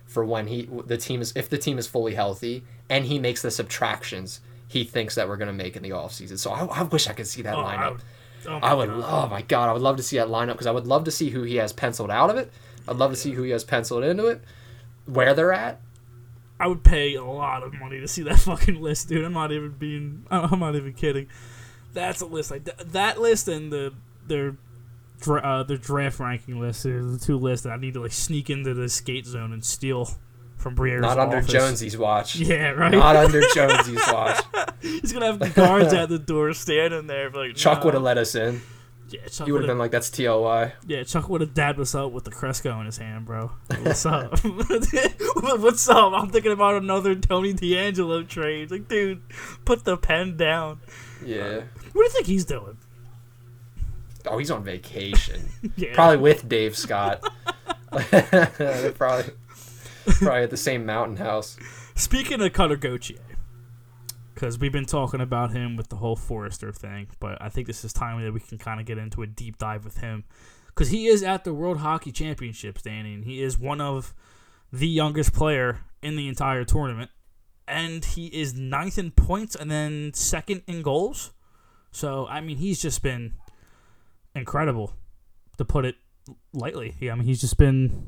[0.05, 3.41] for when he the team is if the team is fully healthy, and he makes
[3.41, 6.39] the subtractions he thinks that we're going to make in the offseason.
[6.39, 7.91] So I, I wish I could see that Oh, I lineup.
[7.91, 8.01] would-
[8.47, 8.89] oh I would.
[8.89, 9.03] God.
[9.05, 11.11] Oh my god, I would love to see that lineup because I would love to
[11.11, 12.49] see who he has penciled out of it.
[12.87, 14.41] I'd love to see who he has penciled into it,
[15.05, 15.81] where they're at.
[16.61, 19.25] I would pay a lot of money to see that fucking list, dude.
[19.25, 20.25] I'm not even being.
[20.31, 21.27] I'm not even kidding.
[21.93, 22.51] That's a list.
[22.51, 23.93] Like th- that list and the
[24.27, 24.55] their
[25.21, 28.11] dra- uh, their draft ranking list are the two lists that I need to like
[28.11, 30.09] sneak into the skate zone and steal
[30.59, 31.51] from Briere's Not under office.
[31.51, 32.35] Jonesy's watch.
[32.39, 32.91] Yeah, right.
[32.91, 34.43] Not under Jonesy's watch.
[34.81, 38.17] He's gonna have guards at the door standing there, like Chuck "Nah." would have let
[38.17, 38.61] us in.
[39.09, 41.95] Yeah, Chuck You would have been like, "That's TLY." Yeah, Chuck would have dad what's
[41.95, 43.51] up with the Cresco in his hand, bro.
[43.81, 44.37] What's up?
[44.43, 46.13] what's up?
[46.13, 48.69] I'm thinking about another Tony DeAngelo trade.
[48.69, 49.21] Like, dude,
[49.65, 50.79] put the pen down.
[51.25, 51.61] Yeah.
[51.93, 52.77] What do you think he's doing?
[54.27, 55.49] Oh, he's on vacation.
[55.75, 55.93] Yeah.
[55.95, 57.23] Probably with Dave Scott.
[57.91, 59.33] Probably
[60.17, 61.57] probably at the same mountain house.
[61.95, 63.17] Speaking of Cutter Gauthier,
[64.33, 67.83] because we've been talking about him with the whole Foerster thing, but I think this
[67.83, 70.23] is timely that we can kind of get into a deep dive with him.
[70.67, 74.13] Because he is at the World Hockey Championships, Danny, and he is one of
[74.71, 77.11] the youngest player in the entire tournament.
[77.67, 81.33] And he is ninth in points and then second in goals.
[81.91, 83.33] So, I mean, he's just been
[84.33, 84.93] incredible,
[85.57, 85.95] to put it
[86.53, 86.95] lightly.
[86.99, 88.07] Yeah, I mean, he's just been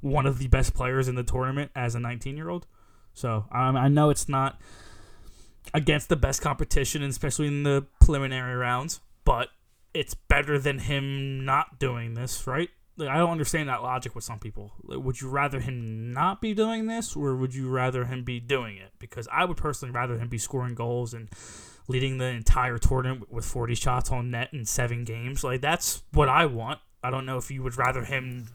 [0.00, 2.66] one of the best players in the tournament as a 19 year old.
[3.14, 4.60] So um, I know it's not
[5.74, 9.48] against the best competition, especially in the preliminary rounds, but
[9.94, 12.68] it's better than him not doing this, right?
[12.98, 14.72] Like, I don't understand that logic with some people.
[14.82, 18.40] Like, would you rather him not be doing this, or would you rather him be
[18.40, 18.92] doing it?
[18.98, 21.28] Because I would personally rather him be scoring goals and
[21.88, 25.44] leading the entire tournament with 40 shots on net in seven games.
[25.44, 26.80] Like that's what I want.
[27.02, 28.48] I don't know if you would rather him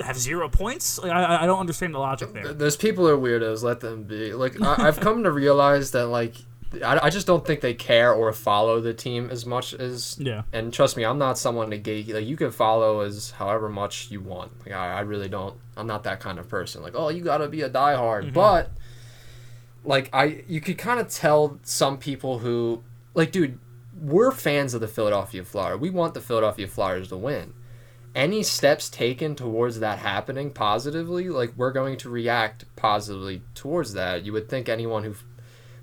[0.00, 0.98] have zero points.
[0.98, 2.52] Like, I I don't understand the logic there.
[2.52, 3.62] Those people are weirdos.
[3.62, 4.32] Let them be.
[4.32, 6.36] Like I, I've come to realize that like
[6.82, 10.16] I, I just don't think they care or follow the team as much as.
[10.18, 10.42] Yeah.
[10.52, 12.08] And trust me, I'm not someone to gate.
[12.08, 14.52] Like you can follow as however much you want.
[14.66, 15.56] Like I, I really don't.
[15.76, 16.82] I'm not that kind of person.
[16.82, 18.24] Like oh, you gotta be a diehard.
[18.24, 18.34] Mm-hmm.
[18.34, 18.70] But
[19.84, 22.82] like I, you could kind of tell some people who
[23.14, 23.58] like, dude,
[24.00, 25.78] we're fans of the Philadelphia Flyers.
[25.78, 27.52] We want the Philadelphia Flyers to win
[28.14, 34.24] any steps taken towards that happening positively, like we're going to react positively towards that.
[34.24, 35.14] You would think anyone who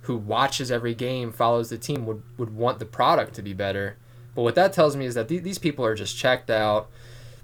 [0.05, 3.97] who watches every game, follows the team, would, would want the product to be better.
[4.33, 6.89] But what that tells me is that th- these people are just checked out.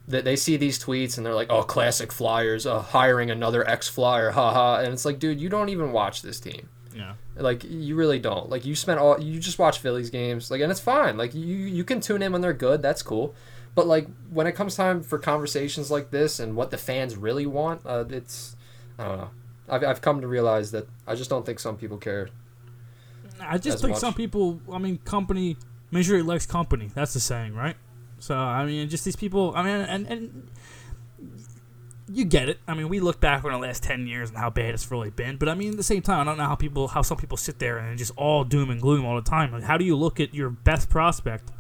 [0.07, 3.89] That they see these tweets and they're like, "Oh, classic Flyers, uh, hiring another ex
[3.89, 6.69] Flyer, haha." And it's like, dude, you don't even watch this team.
[6.95, 7.15] Yeah.
[7.35, 8.49] Like you really don't.
[8.49, 10.49] Like you spent all you just watch Phillies games.
[10.49, 11.17] Like and it's fine.
[11.17, 12.81] Like you you can tune in when they're good.
[12.81, 13.35] That's cool.
[13.78, 17.45] But like when it comes time for conversations like this and what the fans really
[17.45, 18.55] want, uh, it's
[18.97, 19.30] I don't know.
[19.69, 22.30] I've I've come to realize that I just don't think some people care.
[23.39, 23.99] I just think much.
[23.99, 24.59] some people.
[24.73, 25.57] I mean, company
[25.91, 26.89] misery likes company.
[26.95, 27.75] That's the saying, right?
[28.17, 29.53] So I mean, just these people.
[29.55, 30.49] I mean, and and
[32.11, 32.57] you get it.
[32.67, 35.11] I mean, we look back on the last ten years and how bad it's really
[35.11, 35.38] been.
[35.38, 37.38] But I mean, at the same time, I don't know how people, how some people
[37.38, 39.51] sit there and just all doom and gloom all the time.
[39.51, 41.51] Like, how do you look at your best prospect,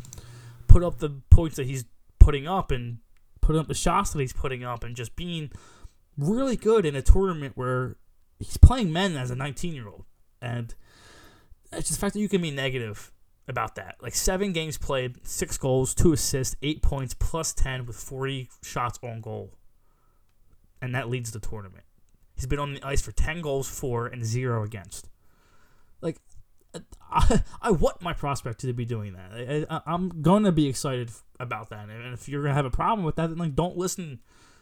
[0.67, 1.85] put up the points that he's
[2.27, 2.97] putting up, and
[3.39, 5.49] putting up the shots that he's putting up, and just being
[6.17, 7.95] really good in a tournament where
[8.37, 10.03] he's playing men as a 19 year old,
[10.41, 10.75] and
[11.71, 13.13] it's just the fact that you can be negative
[13.47, 13.95] about that.
[14.01, 18.99] Like seven games played, six goals, two assists, eight points, plus ten with forty shots
[19.01, 19.53] on goal,
[20.81, 21.85] and that leads the tournament.
[22.35, 25.07] He's been on the ice for ten goals, four and zero against.
[26.01, 26.17] Like,
[27.11, 29.65] I, I want my prospect to be doing that.
[29.69, 33.15] I, I'm gonna be excited about that, and if you're gonna have a problem with
[33.15, 34.19] that, then like don't listen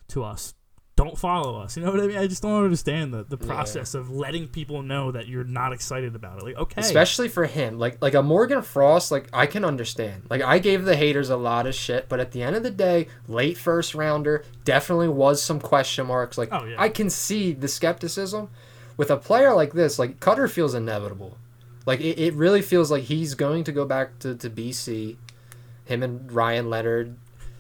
[0.10, 0.54] to us.
[0.96, 1.76] Don't follow us.
[1.76, 2.16] You know what I mean?
[2.18, 6.16] I just don't understand the, the process of letting people know that you're not excited
[6.16, 6.46] about it.
[6.46, 10.24] Like, okay, Especially for him, like like a Morgan Frost, like I can understand.
[10.30, 12.72] Like I gave the haters a lot of shit, but at the end of the
[12.72, 16.38] day, late first rounder definitely was some question marks.
[16.38, 16.76] Like Oh, yeah.
[16.82, 18.50] I can see the skepticism
[18.96, 20.00] with a player like this.
[20.00, 21.38] Like Cutter feels inevitable.
[21.86, 25.18] Like it, it really feels like he's going to go back to, to BC.
[25.86, 27.16] Him and Ryan Leonard,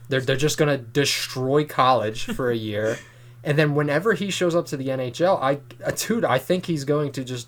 [0.09, 2.97] they're they're just gonna destroy college for a year.
[3.43, 6.83] And then whenever he shows up to the NHL, I uh, dude, I think he's
[6.83, 7.47] going to just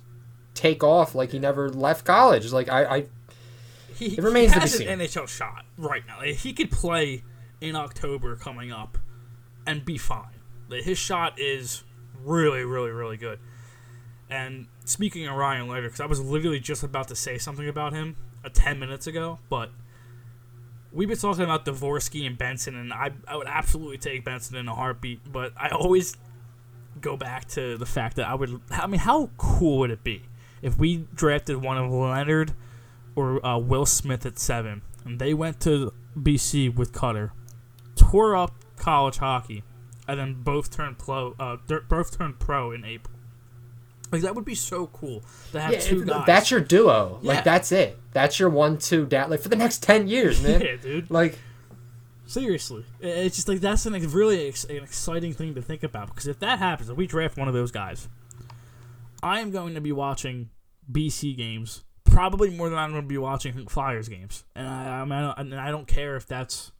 [0.54, 2.52] take off like he never left college.
[2.52, 3.06] Like I, I
[3.96, 4.88] he, It remains he to be has seen.
[4.88, 6.20] an NHL shot right now.
[6.20, 7.24] Like, he could play
[7.60, 9.00] in October coming up
[9.66, 10.36] and be fine.
[10.70, 11.84] Like, his shot is
[12.24, 13.40] really, really, really good.
[14.30, 17.94] And speaking of Ryan later, because I was literally just about to say something about
[17.94, 19.70] him uh, 10 minutes ago, but
[20.92, 24.68] we've been talking about Dvorsky and Benson, and I, I would absolutely take Benson in
[24.68, 26.16] a heartbeat, but I always
[27.02, 28.62] go back to the fact that I would.
[28.72, 30.24] I mean, how cool would it be
[30.62, 32.54] if we drafted one of Leonard
[33.16, 37.34] or uh, Will Smith at seven, and they went to BC with Cutter,
[37.96, 39.64] tore up college hockey,
[40.08, 41.36] and then both turned pro.
[41.40, 41.58] Uh,
[41.90, 43.17] both turned pro in April.
[44.12, 46.26] Like that would be so cool to have yeah, two guys.
[46.26, 47.20] that's your duo.
[47.22, 47.34] Yeah.
[47.34, 47.98] Like that's it.
[48.14, 49.30] That's your one two down.
[49.30, 50.62] Like for the next ten years, man.
[50.66, 51.12] yeah, dude.
[51.12, 51.38] Like
[52.28, 56.08] Seriously, it's just like that's an ex- really ex- an exciting thing to think about
[56.08, 58.10] because if that happens, if we draft one of those guys,
[59.24, 60.50] I am going to be watching
[60.92, 65.04] BC games probably more than I'm going to be watching Flyers games, and I, I,
[65.06, 66.74] mean, I don't, and I don't care if that's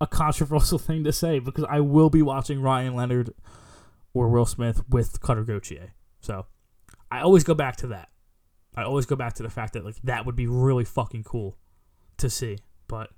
[0.00, 3.34] a controversial thing to say because I will be watching Ryan Leonard
[4.14, 5.92] or Will Smith with Cutter Gauthier.
[6.24, 6.46] So
[7.10, 8.08] I always go back to that.
[8.76, 11.56] I always go back to the fact that like that would be really fucking cool
[12.16, 12.58] to see,
[12.88, 13.10] but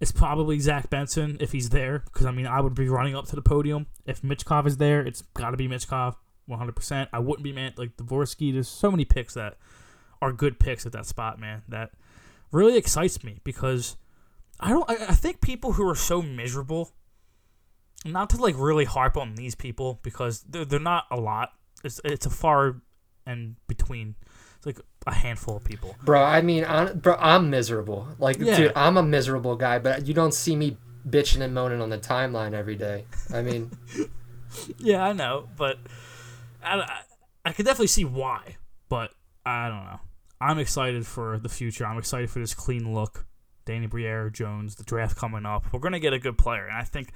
[0.00, 3.26] it's probably Zach Benson if he's there because I mean I would be running up
[3.26, 5.00] to the podium if Michkov is there.
[5.00, 6.14] It's got to be Michkov,
[6.46, 6.76] 100.
[6.76, 8.52] percent I wouldn't be man like Dvorsky.
[8.52, 9.58] There's so many picks that
[10.22, 11.62] are good picks at that spot, man.
[11.68, 11.90] That
[12.52, 13.96] really excites me because
[14.60, 14.88] I don't.
[14.88, 16.92] I, I think people who are so miserable,
[18.04, 21.50] not to like really harp on these people because they're, they're not a lot.
[21.84, 22.76] It's it's a far
[23.26, 24.14] and between.
[24.56, 25.96] It's like a handful of people.
[26.04, 28.06] Bro, I mean, i bro, I'm miserable.
[28.18, 28.56] Like, Yeah.
[28.56, 30.76] dude, I'm a miserable guy, but you don't see me
[31.08, 33.04] bitching and moaning on the timeline every day.
[33.34, 33.72] I mean,
[34.78, 35.78] Yeah, I know, but
[36.62, 37.00] I, I,
[37.44, 38.56] I could definitely see why.
[38.88, 39.12] But
[39.44, 40.00] I don't know.
[40.40, 41.86] I'm excited for the future.
[41.86, 43.26] I'm excited for this clean look.
[43.64, 45.72] Danny Briere, Jones, the draft coming up.
[45.72, 47.12] We're gonna get a good player, and I think,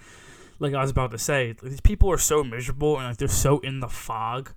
[0.58, 3.58] like I was about to say, these people are so miserable and like they're so
[3.60, 4.52] in the fog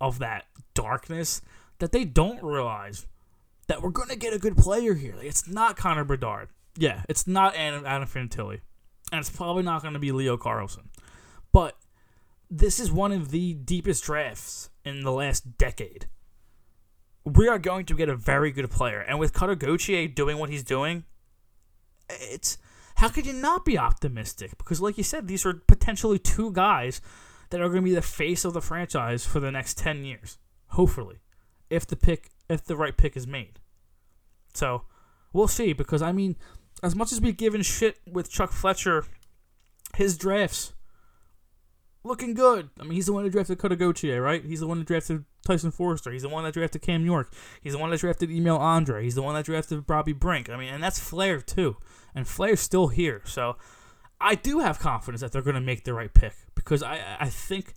[0.00, 0.44] of that
[0.74, 1.40] darkness
[1.78, 3.06] that they don't realize
[3.68, 5.14] that we're gonna get a good player here.
[5.16, 6.48] Like, it's not Connor Bedard.
[6.76, 8.60] Yeah, it's not Adam, Adam Fantilli,
[9.10, 10.88] and it's probably not gonna be Leo Carlsson,
[11.52, 11.76] but
[12.50, 16.06] this is one of the deepest drafts in the last decade.
[17.24, 20.50] We are going to get a very good player, and with Cutter Gauthier doing what
[20.50, 21.04] he's doing,
[22.08, 22.58] it's
[22.96, 24.56] how could you not be optimistic?
[24.58, 27.00] Because, like you said, these are potentially two guys
[27.50, 30.38] that are going to be the face of the franchise for the next ten years,
[30.68, 31.20] hopefully,
[31.70, 33.60] if the pick, if the right pick is made.
[34.54, 34.82] So,
[35.32, 35.72] we'll see.
[35.72, 36.36] Because I mean,
[36.82, 39.04] as much as we've given shit with Chuck Fletcher,
[39.94, 40.72] his drafts
[42.06, 42.70] looking good.
[42.80, 44.44] I mean, he's the one who drafted Gauthier, right?
[44.44, 46.12] He's the one that drafted Tyson Foerster.
[46.12, 47.32] He's the one that drafted Cam York.
[47.60, 49.02] He's the one that drafted Emil Andrae.
[49.02, 50.48] He's the one that drafted Bobby Brink.
[50.48, 51.76] I mean, and that's Flahr too.
[52.16, 53.22] And Flahr's still here.
[53.24, 53.56] So
[54.20, 57.28] I do have confidence that they're going to make the right pick because I I
[57.28, 57.74] think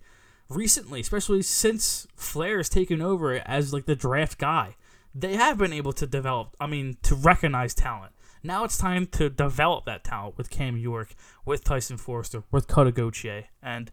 [0.48, 4.76] recently, especially since Flahr has taken over as like the draft guy,
[5.14, 6.56] they have been able to develop.
[6.58, 8.12] I mean, to recognize talent.
[8.42, 11.14] Now it's time to develop that talent with Cam York,
[11.44, 13.92] with Tyson Foerster, with Cutter Gauthier, and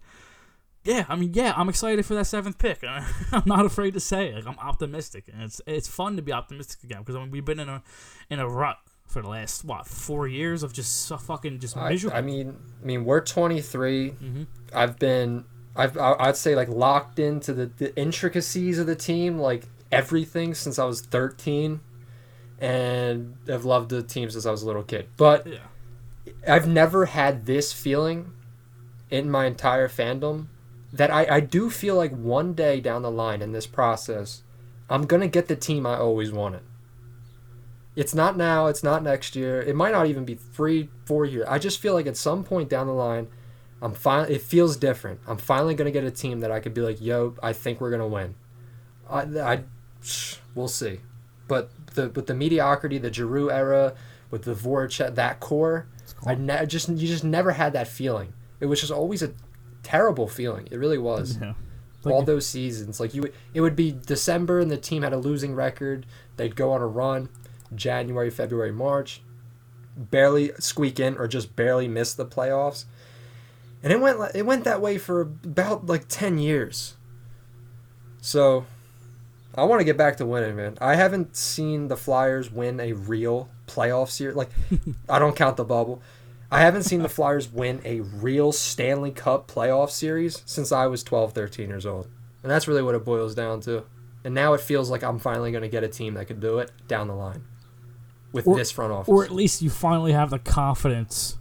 [0.85, 2.81] yeah, I mean, yeah, I'm excited for that seventh pick.
[3.33, 4.35] I'm not afraid to say it.
[4.35, 7.43] Like, I'm optimistic, and it's it's fun to be optimistic again because I mean, we've
[7.43, 7.83] been in a
[8.29, 8.77] in a rut
[9.07, 12.17] for the last what four years of just so fucking just I, miserable.
[12.17, 14.11] I mean, I mean, we're 23.
[14.11, 14.43] Mm-hmm.
[14.73, 15.45] I've been,
[15.75, 20.53] I've, I- I'd say like locked into the, the intricacies of the team, like everything
[20.53, 21.79] since I was 13,
[22.59, 25.07] and I've loved the team since I was a little kid.
[25.17, 25.59] But yeah,
[26.47, 28.33] I've never had this feeling
[29.09, 30.47] in my entire fandom
[30.91, 34.43] that I, I do feel like one day down the line in this process,
[34.89, 36.61] I'm gonna get the team I always wanted.
[37.97, 41.47] It's not now, it's not next year, it might not even be three, four years.
[41.49, 43.27] I just feel like at some point down the line,
[43.81, 45.19] I'm fine it feels different.
[45.27, 47.89] I'm finally gonna get a team that I could be like, yo, I think we're
[47.89, 48.35] gonna win.
[49.09, 49.63] I, I
[50.53, 50.99] we'll see.
[51.47, 53.95] But the with the mediocrity, the Giroux era,
[54.29, 55.87] with the Voracek, that core,
[56.25, 58.33] I ne- just you just never had that feeling.
[58.59, 59.31] It was just always a
[59.81, 60.67] terrible feeling.
[60.69, 61.39] It really was.
[61.41, 61.53] yeah.
[62.05, 65.53] All those seasons, like you, it would be December and the team had a losing
[65.55, 66.05] record.
[66.37, 67.27] They'd go on a run,
[67.76, 69.22] January, February, March,
[69.97, 72.86] barely squeak in or just barely miss the playoffs,
[73.84, 76.95] and it went it went that way for about like ten years.
[78.22, 78.65] So,
[79.55, 80.78] I want to get back to winning, man.
[80.82, 84.36] I haven't seen the Flyers win a real playoff series.
[84.36, 84.49] Like,
[85.09, 86.01] I don't count the bubble.
[86.51, 91.03] I haven't seen the Flyers win a real Stanley Cup playoff series since I was
[91.03, 92.07] 12, 13 years old.
[92.41, 93.84] And that's really what it boils down to.
[94.24, 96.59] And now it feels like I'm finally going to get a team that could do
[96.59, 97.43] it down the line
[98.32, 99.09] with Or- this front office.
[99.09, 101.38] or at least you finally have the confidence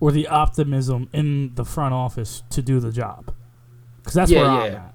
[0.00, 3.32] or the optimism in the front office to do the job.
[3.98, 4.78] Because that's Yeah, where I'm yeah.
[4.78, 4.94] at.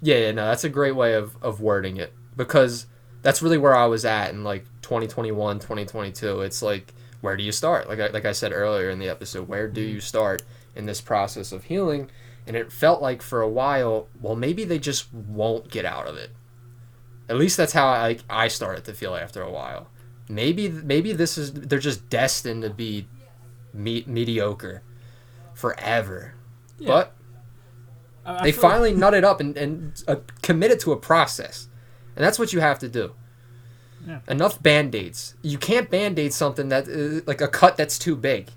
[0.00, 2.86] Yeah, yeah, no, that's a great way of, of wording it because
[3.22, 6.40] that's really where I was at in like 2021, 2022.
[6.40, 7.88] It's like, where do you start?
[7.88, 9.94] Like I, like I said earlier in the episode, where do mm-hmm.
[9.94, 10.42] you start
[10.74, 12.10] in this process of healing?
[12.46, 16.16] And it felt like for a while, well, maybe they just won't get out of
[16.16, 16.30] it.
[17.28, 19.88] At least that's how I, like I started to feel after a while.
[20.28, 23.06] Maybe maybe this is they're just destined to be
[23.74, 24.82] me- mediocre
[25.54, 26.34] forever.
[26.78, 26.88] Yeah.
[26.88, 27.12] But
[28.24, 31.68] I- I they feel like- finally nutted up and, and uh, committed to a process.
[32.16, 33.14] And that's what you have to do.
[34.06, 34.20] Yeah.
[34.28, 35.34] Enough band aids.
[35.42, 38.50] You can't band aid something that, uh, like a cut that's too big.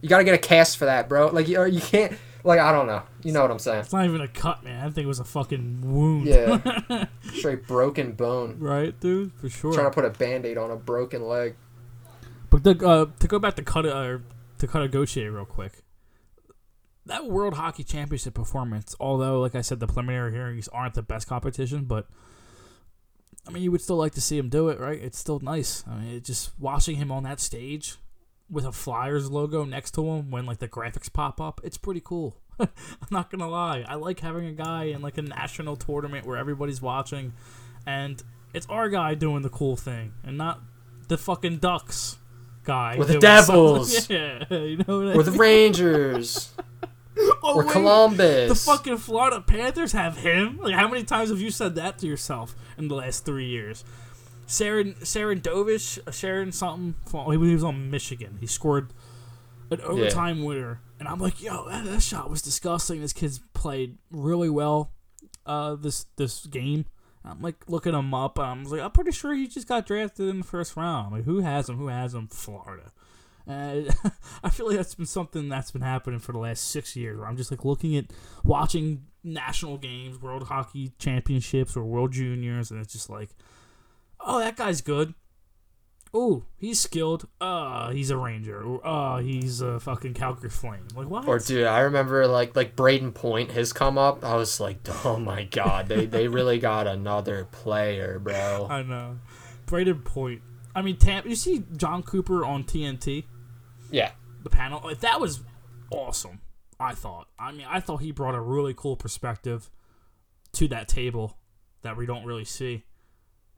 [0.00, 1.26] You got to get a cast for that, bro.
[1.28, 2.12] Like you, you can't.
[2.44, 3.02] Like I don't know.
[3.22, 3.80] You know what I'm saying?
[3.80, 4.84] It's not even a cut, man.
[4.84, 6.26] I think it was a fucking wound.
[6.26, 7.06] Yeah.
[7.34, 8.56] Straight broken bone.
[8.58, 9.72] right, dude, for sure.
[9.72, 11.54] Trying to put a band-aid on a broken leg.
[12.50, 14.18] But the, uh, to go back to cut uh,
[14.58, 15.82] to cut a Gauthier real quick,
[17.06, 21.26] that World Hockey Championship performance, although like I said, the preliminary hearings aren't the best
[21.28, 22.08] competition, but
[23.46, 25.00] I mean, you would still like to see him do it, right?
[25.00, 25.84] It's still nice.
[25.88, 27.96] I mean, it just watching him on that stage
[28.52, 32.02] with a Flyers logo next to him when like the graphics pop up, it's pretty
[32.04, 32.36] cool.
[32.60, 32.68] I'm
[33.10, 33.84] not gonna lie.
[33.88, 37.32] I like having a guy in like a national tournament where everybody's watching,
[37.86, 38.22] and
[38.54, 40.60] it's our guy doing the cool thing, and not
[41.08, 42.18] the fucking Ducks
[42.64, 43.96] guy Or the Devils.
[43.96, 44.16] something-
[44.50, 45.32] Yeah, you know what I Or the?
[45.32, 46.52] Rangers.
[47.44, 48.48] Oh, or wait, Columbus.
[48.48, 50.56] The fucking Florida Panthers have him.
[50.62, 53.84] Like, how many times have you said that to yourself in the last three years?
[54.52, 56.94] Saren Saren Dovish, uh, Sharon something.
[57.10, 58.36] He was on Michigan.
[58.38, 58.92] He scored
[59.70, 63.00] an overtime winner, and I'm like, yo, that, that shot was disgusting.
[63.00, 64.92] This kid's played really well
[65.46, 66.84] uh, this this game.
[67.24, 68.38] I'm like looking him up.
[68.38, 71.06] I'm like, I'm pretty sure he just got drafted in the first round.
[71.06, 71.78] I'm like, who has him?
[71.78, 72.28] Who has him?
[72.28, 72.92] Florida.
[73.46, 73.88] And
[74.44, 77.18] I feel like that's been something that's been happening for the last six years.
[77.18, 78.06] Where I'm just like looking at
[78.44, 83.30] watching national games, World Hockey Championships or World Juniors, and it's just like,
[84.24, 85.14] oh, that guy's good.
[86.14, 87.26] Oh, he's skilled.
[87.40, 88.62] Uh, he's a Ranger.
[88.62, 90.86] Or uh, he's a fucking Calgary Flame.
[90.94, 91.26] Like what?
[91.26, 94.22] Or dude, I remember like like Brayden Point, his come up.
[94.24, 98.66] I was like, oh my god, they they really got another player, bro.
[98.68, 99.18] I know.
[99.66, 100.42] Brayden Point.
[100.74, 101.26] I mean, Tam.
[101.26, 103.24] You see Jon Cooper on TNT,
[103.90, 104.10] Yeah,
[104.42, 104.82] the panel.
[104.84, 105.40] Like that was
[105.90, 106.40] awesome.
[106.78, 107.28] I thought.
[107.38, 109.70] I mean, I thought he brought a really cool perspective
[110.52, 111.38] to that table
[111.80, 112.84] that we don't really see.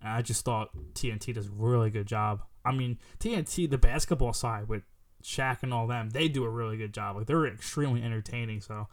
[0.05, 2.43] And I just thought TNT does a really good job.
[2.65, 4.83] I mean, TNT, the basketball side with
[5.23, 7.17] Shaq and all them, they do a really good job.
[7.17, 8.61] Like they're extremely entertaining.
[8.61, 8.87] So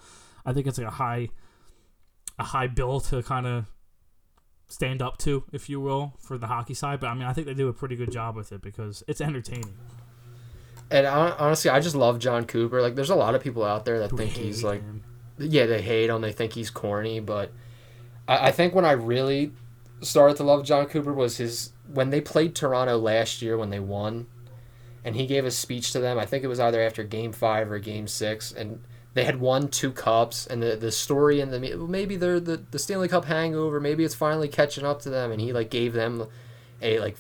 [0.46, 1.30] I think it's like a high,
[2.40, 3.66] a high bill to kind of
[4.68, 7.02] stand up to, if you will, for the hockey side.
[7.02, 9.20] But I mean, I think they do a pretty good job with it because it's
[9.20, 9.76] entertaining.
[10.90, 12.82] and honestly, I just love Jon Cooper.
[12.82, 15.04] Like, there's a lot of people out there that We think he's like, him.
[15.38, 16.22] yeah, they hate him.
[16.22, 17.52] They think he's corny, but
[18.28, 19.52] I, I think when I really
[20.02, 23.80] started to love Jon Cooper was his when they played Toronto last year when they
[23.80, 24.28] won,
[25.04, 26.18] and he gave a speech to them.
[26.18, 28.82] I think it was either after Game Five or Game Six, and
[29.14, 30.48] they had won two cups.
[30.48, 33.80] And the the story and the maybe they're the the Stanley Cup hangover.
[33.80, 36.28] Maybe it's finally catching up to them, and he like gave them
[36.82, 37.18] a like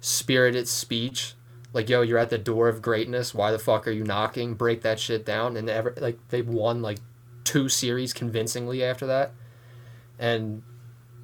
[0.00, 1.34] spirited speech.
[1.72, 3.34] Like yo, you're at the door of greatness.
[3.34, 4.54] Why the fuck are you knocking?
[4.54, 5.56] Break that shit down.
[5.56, 6.98] And ever like they won like
[7.44, 9.32] two series convincingly after that.
[10.18, 10.62] And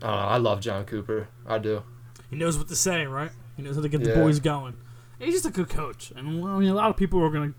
[0.03, 1.29] uh, I love Jon Cooper.
[1.47, 1.83] I do.
[2.31, 3.31] He knows what to say, right?
[3.57, 4.77] He knows how to get the boys going.
[5.19, 7.53] He's just a good coach, and well, I mean, a lot of people are gonna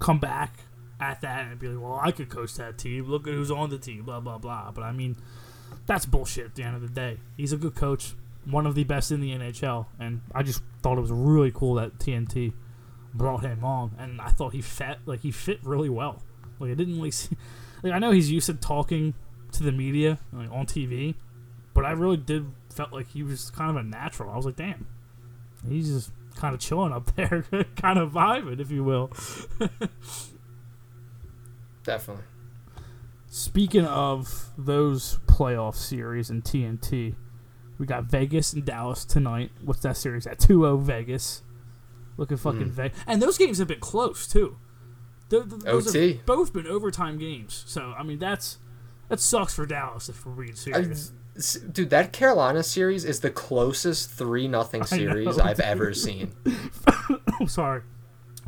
[0.00, 0.64] come back
[0.98, 3.04] at that and be like, "Well, I could coach that team.
[3.04, 4.72] Look at who's on the team." Blah blah blah.
[4.72, 5.16] But I mean,
[5.86, 6.46] that's bullshit.
[6.46, 8.14] At the end of the day, he's a good coach,
[8.44, 11.74] one of the best in the NHL, and I just thought it was really cool
[11.74, 12.54] that TNT
[13.14, 16.22] brought him on, and I thought he fit like he fit really well.
[16.58, 17.36] Like I didn't really see.
[17.82, 19.14] Like I know he's used to talking
[19.52, 21.14] to the media like, on TV,
[21.74, 24.30] but I really did felt like he was kind of a natural.
[24.30, 24.86] I was like, damn,
[25.68, 27.44] he's just kind of chilling up there,
[27.76, 29.10] kind of vibing, if you will.
[31.84, 32.24] Definitely.
[33.26, 37.14] Speaking of those playoff series in TNT,
[37.78, 39.50] we got Vegas and Dallas tonight.
[39.64, 40.38] What's that series at?
[40.38, 41.42] 2-0 Vegas.
[42.16, 42.72] Looking fucking Mm.
[42.72, 42.98] Vegas.
[43.06, 44.56] And those games have been close, too.
[45.30, 46.14] Th- th- those OT.
[46.14, 47.62] have both been overtime games.
[47.66, 48.58] So, I mean, that's
[49.08, 50.90] that sucks for Dallas if we're being serious.
[50.90, 51.12] s-
[51.72, 56.32] dude, that Carolina series is the closest three nothing series know, I've ever seen.
[57.40, 57.82] I'm sorry.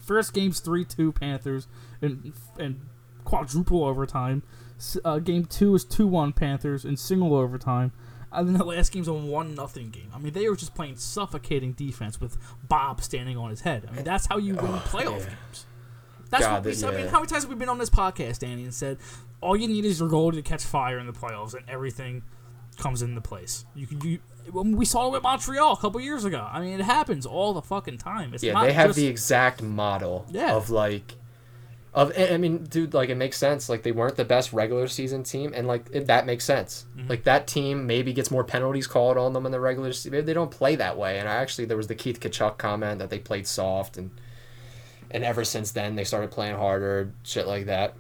[0.01, 1.69] First game's three two Panthers
[2.01, 2.81] and and
[3.25, 4.43] quadruple overtime.
[5.05, 7.93] Uh, game two is two one Panthers in single overtime.
[8.35, 10.11] And then the last game's a one nothing game.
[10.15, 13.87] I mean, they were just playing suffocating defense with Bob standing on his head.
[13.89, 15.27] I mean, that's how you win playoff yeah.
[15.27, 15.67] games.
[16.31, 16.73] That's God, what we.
[16.73, 18.99] that- I mean, how many times have we been on this podcast, Danny, and said
[19.43, 22.23] all you need is your goal to catch fire in the playoffs, and everything
[22.83, 23.65] comes into place.
[23.75, 24.19] You can you.
[24.51, 26.47] when We saw it with Montreal a couple years ago.
[26.51, 28.35] I mean, it happens all the fucking time.
[28.35, 30.55] It's Yeah, they have just, the exact model Yeah.
[30.55, 31.15] of like
[31.95, 33.69] of I mean, dude, like it makes sense.
[33.69, 36.87] Like they weren't the best regular season team, and like it, that makes sense.
[36.97, 37.09] Mm-hmm.
[37.09, 40.13] Like that team maybe gets more penalties called on them in the regular season.
[40.13, 41.19] Maybe they don't play that way.
[41.19, 44.11] And I actually there was the Keith Tkachuk comment that they played soft, and
[45.11, 47.95] and ever since then they started playing harder, shit like that.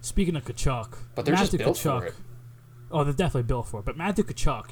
[0.00, 2.14] Speaking of Tkachuk, But they're just built Tkachuk, for it.
[2.94, 3.84] Oh, they're definitely built for it.
[3.84, 4.70] But Matthew Tkachuk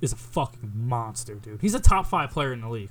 [0.00, 1.60] is a fucking monster, dude.
[1.60, 2.90] He's a top five player in the league.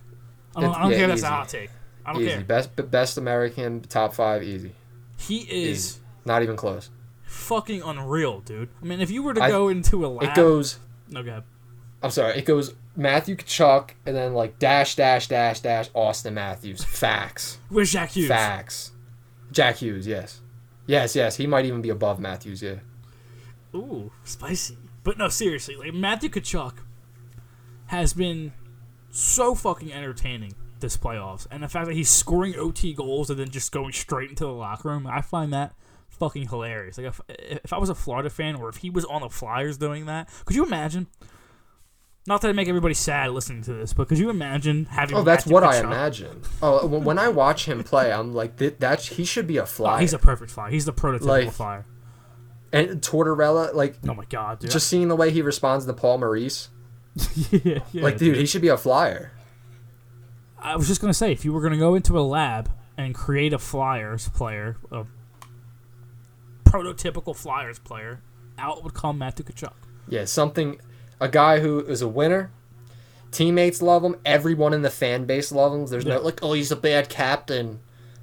[0.55, 1.69] I don't, I don't yeah, care if that's a hot take.
[2.05, 2.31] I don't easy.
[2.31, 2.41] care.
[2.43, 4.71] Best best American top five easy.
[5.17, 5.49] He is
[5.95, 5.99] Easy.
[6.25, 6.89] Not even close.
[7.23, 8.69] fucking unreal, dude.
[8.81, 10.79] I mean, if you were to I- go into a lab, It goes.
[11.13, 11.39] Okay.
[12.01, 12.37] I'm sorry.
[12.37, 16.81] It goes Matthew Tkachuk and then like dash dash dash dash Austin Matthews.
[16.83, 17.57] Facts.
[17.67, 18.29] Where's Jack Hughes?
[18.29, 18.93] Facts.
[19.51, 20.07] Jack Hughes.
[20.07, 20.39] Yes.
[20.87, 21.13] Yes.
[21.15, 21.35] Yes.
[21.35, 22.61] He might even be above Matthews.
[22.61, 22.75] Yeah.
[23.75, 24.77] Ooh, spicy.
[25.03, 26.73] But no, seriously, like Matthew Tkachuk
[27.87, 28.51] has been
[29.11, 33.49] so fucking entertaining this playoffs, and the fact that he's scoring OT goals and then
[33.49, 35.73] just going straight into the locker room, I find that
[36.07, 36.97] fucking hilarious.
[36.97, 39.77] Like if if I was a Florida fan or if he was on the Flyers
[39.77, 41.07] doing that, could you imagine?
[42.27, 45.15] Not that I make everybody sad listening to this, but could you imagine having?
[45.17, 45.83] Oh, that's Matthew what I Tkachuk?
[45.83, 46.41] imagine.
[46.61, 49.65] Oh, when I watch him play, I'm like, th- that's he should be a Oh,
[49.65, 49.99] flyer.
[50.01, 50.69] he's a perfect flyer.
[50.69, 51.85] He's the prototypical Like, flyer.
[52.71, 54.69] And Tortorella, like, Oh my god, dude!
[54.71, 56.69] just seeing the way he responds to Paul Maurice,
[57.51, 59.31] yeah, yeah, like, dude, he should be a flyer.
[60.59, 63.53] I was just gonna say, if you were gonna go into a lab and create
[63.53, 65.05] a Flyers player, a
[66.65, 68.21] prototypical Flyers player,
[68.57, 69.73] out would come Matthew Tkachuk.
[70.07, 70.79] Yeah, something,
[71.19, 72.51] a guy who is a winner.
[73.31, 74.15] Teammates love him.
[74.25, 75.85] Everyone in the fan base loves him.
[75.85, 76.15] There's Yeah.
[76.15, 77.79] no like, oh, he's a bad captain.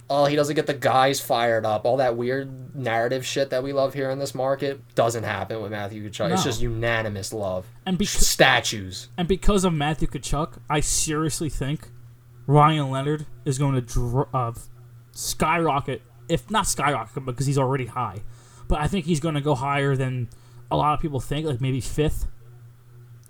[0.09, 1.85] Oh, he doesn't get the guys fired up.
[1.85, 5.73] All that weird narrative shit that we love here in this market doesn't happen with
[5.73, 6.33] Matthew Tkachuk.
[6.33, 7.67] It's just unanimous love.
[7.85, 9.09] And bec- Statues.
[9.19, 11.89] and because of Matthew Tkachuk, I seriously think
[12.47, 14.53] Ryan Leonard is going to dr- uh,
[15.11, 18.23] skyrocket, if not skyrocket, because he's already high.
[18.69, 20.29] But I think he's going to go higher than
[20.71, 22.29] a lot of people think, like maybe fifth,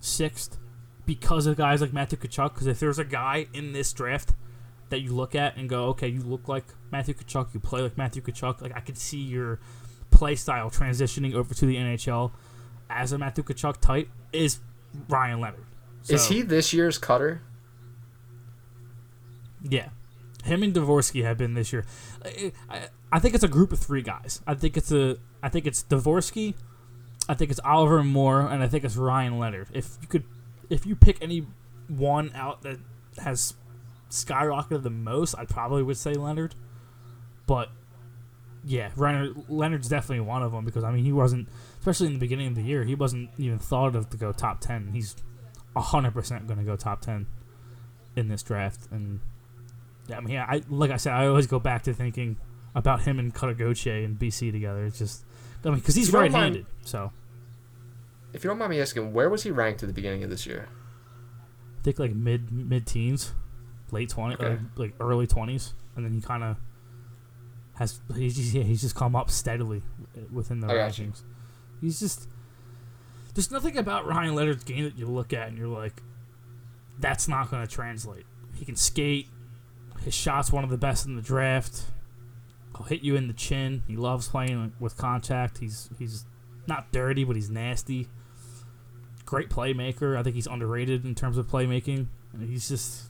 [0.01, 0.59] sixth,
[1.07, 2.55] because of guys like Matthew Tkachuk.
[2.55, 4.33] Because if there's a guy in this draft
[4.89, 7.99] that you look at and go, okay, you look like Matthew Tkachuk, you play like
[7.99, 9.59] Matthew Tkachuk, like I could see your
[10.11, 12.33] play style transitioning over to the NHL
[12.89, 14.61] as a Matthew Tkachuk type is
[15.09, 15.65] Ryan Leonard.
[16.09, 17.43] Is he this year's cutter?
[19.69, 19.89] Yeah,
[20.45, 21.85] him and Dvorsky have been this year.
[22.25, 24.41] I, I, I think it's a group of three guys.
[24.47, 25.17] I think it's a.
[25.43, 26.55] I think it's Dvorsky.
[27.29, 29.69] I think it's Oliver Moore, and I think it's Ryan Leonard.
[29.73, 30.25] If you could,
[30.71, 31.47] if you pick any
[31.89, 32.79] one out that
[33.19, 33.55] has
[34.11, 36.55] skyrocketed the most, I probably would say Leonard.
[37.47, 37.71] But
[38.65, 41.49] yeah, Leonard, Leonard's definitely one of them because I mean he wasn't,
[41.79, 44.61] especially in the beginning of the year, he wasn't even thought of to go top
[44.61, 44.91] ten.
[44.93, 45.15] He's
[45.77, 47.27] hundred percent going to go top ten
[48.17, 49.21] in this draft, and
[50.09, 52.37] yeah, I mean, yeah, I like I said, I always go back to thinking
[52.75, 54.85] about him and Cutter Gauthier and BC together.
[54.87, 55.25] It's just,
[55.65, 57.11] I mean, because he's right-handed, mind- so
[58.33, 60.47] If you don't mind me asking, where was he ranked at the beginning of this
[60.47, 60.69] year?
[61.79, 63.33] I think like mid mid teens,
[63.91, 64.53] late twenty, Okay.
[64.55, 66.57] uh, like early twenties, and then he kind of
[67.75, 69.83] has he's just, yeah, he's just come up steadily
[70.33, 71.23] within the I rankings.
[71.81, 72.29] He's just
[73.35, 76.03] there's nothing about Ryan Leonard's game that you look at and you're like,
[76.99, 78.25] that's not going to translate.
[78.55, 79.29] He can skate.
[80.01, 81.85] His shot's one of the best in the draft.
[82.77, 83.83] He'll hit you in the chin.
[83.87, 85.59] He loves playing with contact.
[85.59, 86.25] He's he's
[86.67, 88.09] not dirty, but he's nasty.
[89.27, 90.17] Great playmaker.
[90.17, 92.07] I think he's underrated in terms of playmaking.
[92.33, 93.07] And he's just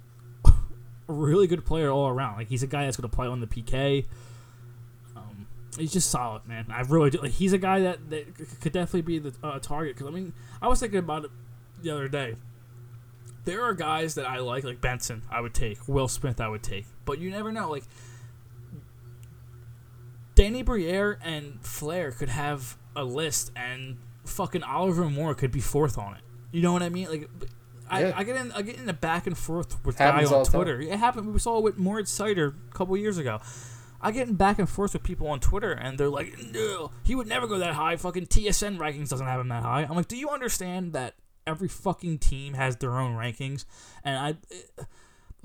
[1.13, 2.37] really good player all around.
[2.37, 4.05] Like he's a guy that's going to play on the PK.
[5.17, 5.47] Um,
[5.79, 6.67] he's just solid, man.
[6.69, 7.19] I really do.
[7.19, 9.97] Like, he's a guy that, that could definitely be the uh, target.
[9.97, 11.31] Because I mean, I was thinking about it
[11.83, 12.37] the other day.
[13.45, 15.23] There are guys that I like, like Benson.
[15.31, 16.41] I would take Will Smith.
[16.41, 17.71] I would take, but you never know.
[17.71, 17.85] Like
[20.35, 25.97] Danny Briere and Flahr could have a list, and fucking Oliver Moore could be fourth
[25.97, 26.23] on it.
[26.51, 27.09] You know what I mean?
[27.09, 27.31] Like,
[27.89, 28.13] I.
[28.13, 30.51] I get in, I get in the back and forth with Happens guys on the
[30.51, 30.55] time.
[30.55, 30.81] Twitter.
[30.81, 31.33] It happened.
[31.33, 33.41] We saw it with Moritz Seider a couple years ago.
[34.01, 37.15] I get in back and forth with people on Twitter, and they're like, "No, he
[37.15, 37.97] would never go that high.
[37.97, 41.15] Fucking TSN rankings doesn't have him that high." I'm like, "Do you understand that
[41.47, 43.65] every fucking team has their own rankings?"
[44.05, 44.31] And I,
[44.81, 44.85] uh,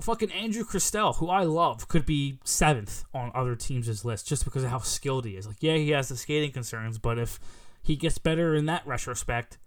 [0.00, 4.64] fucking Andrew Cristall, who I love, could be seventh on other teams' list just because
[4.64, 5.46] of how skilled he is.
[5.46, 7.40] Like, yeah, he has the skating concerns, but if
[7.82, 9.58] he gets better in that retrospect,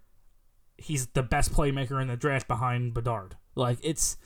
[0.78, 3.36] he's the best playmaker in the draft behind Bedard.
[3.56, 4.18] Like, it's.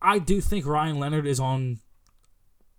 [0.00, 1.80] I do think Ryan Leonard is on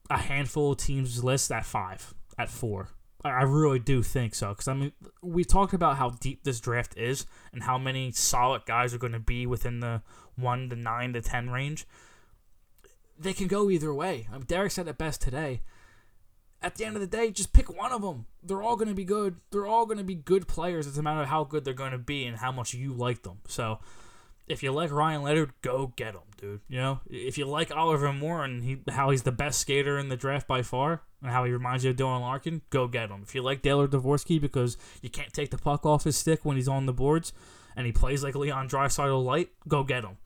[0.09, 2.89] a handful of teams' list at five, at four.
[3.23, 4.49] I really do think so.
[4.49, 4.91] Because, I mean,
[5.23, 9.13] we talked about how deep this draft is and how many solid guys are going
[9.13, 10.03] to be within the
[10.35, 11.87] 1 to 9 to 10 range.
[13.17, 14.27] They can go either way.
[14.29, 15.61] I mean, Derek said it best today.
[16.61, 18.25] At the end of the day, just pick one of them.
[18.41, 19.35] They're all going to be good.
[19.51, 20.87] They're all going to be good players.
[20.87, 23.21] It's a matter of how good they're going to be and how much you like
[23.21, 23.39] them.
[23.47, 23.79] So,
[24.47, 26.61] if you like Ryan Leonard, go get him, dude.
[26.67, 30.09] You know, if you like Oliver Moore and he, how he's the best skater in
[30.09, 33.21] the draft by far, and how he reminds you of Dylan Larkin, go get him.
[33.23, 36.57] If you like Taylor Dvorsky because you can't take the puck off his stick when
[36.57, 37.33] he's on the boards,
[37.75, 40.17] and he plays like Leon Draisaitl light, go get him.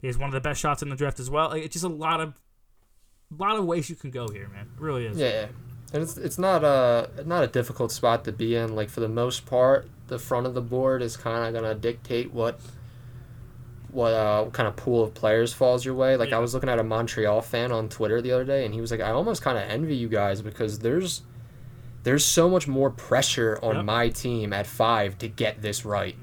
[0.00, 1.52] He has one of the best shots in the draft as well.
[1.52, 2.34] It's just a lot of
[3.38, 4.68] a lot of ways you can go here, man.
[4.76, 5.16] It really is.
[5.18, 5.46] Yeah,
[5.92, 8.74] and it's it's not a not a difficult spot to be in.
[8.74, 12.32] Like for the most part, the front of the board is kind of gonna dictate
[12.32, 12.60] what
[13.90, 16.16] what uh kind of pool of players falls your way.
[16.16, 16.36] Like Yeah.
[16.36, 18.90] I was looking at a Montreal fan on Twitter the other day, and he was
[18.90, 21.22] like, I almost kind of envy you guys because there's
[22.04, 23.84] there's so much more pressure on Yep.
[23.84, 26.16] my team at five to get this right.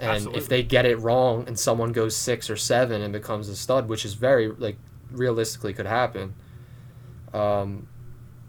[0.00, 0.40] And Absolutely.
[0.40, 3.88] if they get it wrong and someone goes six or seven and becomes a stud,
[3.88, 4.76] which is very like
[5.14, 6.34] realistically could happen.
[7.32, 7.88] Um,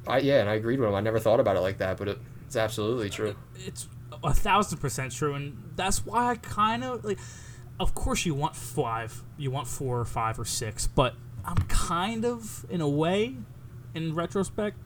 [0.08, 0.96] I yeah, and I agreed with him.
[0.96, 3.36] I never thought about it like that, but it, it's absolutely true.
[3.56, 3.88] It's
[4.24, 7.20] a thousand percent true, and that's why I kind of like.
[7.80, 12.24] Of course, you want five, you want four or five or six, but I'm kind
[12.24, 13.36] of, in a way,
[13.96, 14.78] in retrospect,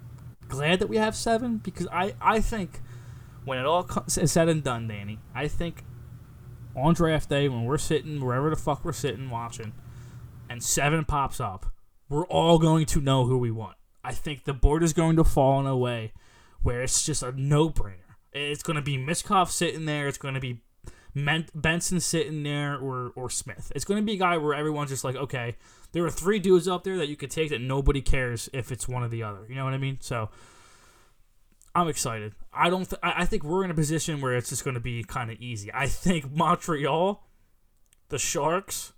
[0.48, 2.82] glad that we have seven because I I think
[3.46, 5.84] when it all is said and done, Danny, I think
[6.76, 9.74] on draft day when we're sitting wherever the fuck we're sitting watching,
[10.58, 11.68] and seven pops up,
[12.10, 13.78] we're all going to know who we want.
[14.04, 16.14] I think the board is going to fall in a way
[16.64, 18.16] where it's just a no-brainer.
[18.34, 20.08] It's going to be Michkov sitting there.
[20.08, 20.64] It's going to be
[21.54, 23.72] Benson sitting there, or or Smith.
[23.76, 25.58] It's going to be a guy where everyone's just like, okay,
[25.92, 28.88] there are three dudes up there that you could take that nobody cares if it's
[28.88, 29.46] one or the other.
[29.48, 29.98] You know what I mean?
[30.02, 30.30] So
[31.76, 32.34] I'm excited.
[32.52, 32.90] I don't.
[32.90, 35.40] Th- I think we're in a position where it's just going to be kind of
[35.40, 35.72] easy.
[35.74, 37.24] I think Montreal,
[38.10, 38.94] the Sharks,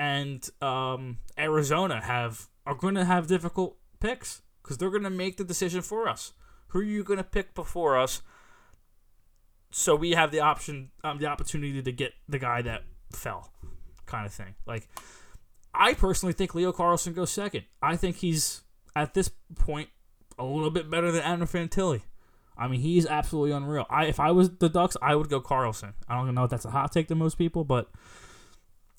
[0.00, 5.36] and um, Arizona have are going to have difficult picks because they're going to make
[5.36, 6.32] the decision for us.
[6.68, 8.22] Who are you going to pick before us?
[9.72, 13.52] So we have the option, um, the opportunity to get the guy that fell,
[14.06, 14.54] kind of thing.
[14.66, 14.88] Like,
[15.74, 17.64] I personally think Leo Carlsson goes second.
[17.82, 18.62] I think he's
[18.96, 19.90] at this point
[20.38, 22.00] a little bit better than Adam Fantilli.
[22.56, 23.84] I mean, he's absolutely unreal.
[23.90, 25.92] I if I was the Ducks, I would go Carlsson.
[26.08, 27.90] I don't know if that's a hot take to most people, but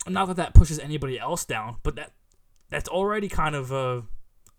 [0.07, 2.11] not that that pushes anybody else down, but that
[2.69, 4.03] that's already kind of a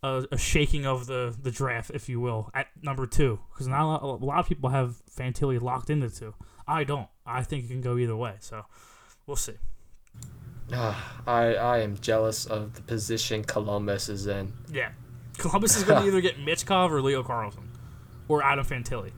[0.03, 3.83] a, a shaking of the the draft, if you will, at number two, because not
[3.83, 6.35] a lot, a lot of people have Fantilli locked into two.
[6.67, 7.09] I don't.
[7.27, 8.37] I think it can go either way.
[8.41, 8.65] So
[9.27, 9.55] we'll see.
[10.73, 14.53] Ah, I I am jealous of the position Columbus is in.
[14.71, 14.93] Yeah,
[15.39, 17.69] Columbus is going to either get Michkov or Leo Carlsson
[18.29, 19.13] or Adam Fantilli.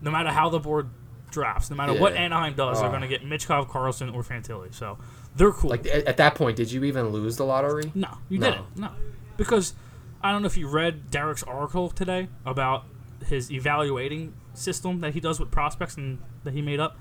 [0.00, 0.90] No matter how the board
[1.30, 2.90] drafts, no matter what Anaheim does, they're Ah.
[2.90, 4.74] going to get Michkov, Carlsson, or Fantilli.
[4.74, 4.98] So
[5.36, 5.70] they're cool.
[5.70, 7.90] Like at, at that point, did you even lose the lottery?
[7.94, 8.50] No, you No.
[8.50, 8.76] didn't.
[8.76, 8.90] No,
[9.36, 9.74] because
[10.22, 12.84] I don't know if you read Derek's article today about
[13.26, 16.96] his evaluating system that he does with prospects and that he made up.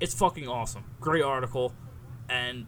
[0.00, 0.84] It's fucking awesome.
[1.00, 1.72] Great article,
[2.28, 2.66] and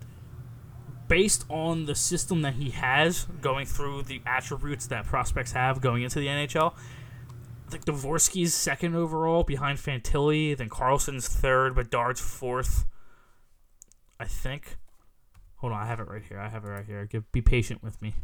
[1.09, 6.03] based on the system that he has going through the attributes that prospects have going
[6.03, 6.74] into the NHL.
[7.71, 12.87] Think Dvorsky's second overall behind Fantilli, then Carlsson's third, Bedard's fourth.
[14.18, 14.77] I think.
[15.57, 16.39] Hold on, I have it right here.
[16.39, 17.07] I have it right here.
[17.07, 18.14] Give, be patient with me.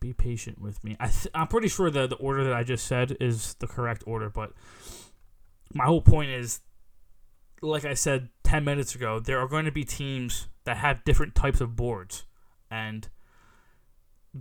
[0.00, 0.96] Be patient with me.
[1.00, 4.04] I th- I'm pretty sure the the order that I just said is the correct
[4.06, 4.52] order, but
[5.72, 6.60] my whole point is,
[7.62, 11.34] like I said ten minutes ago, there are going to be teams that have different
[11.34, 12.24] types of boards,
[12.70, 13.08] and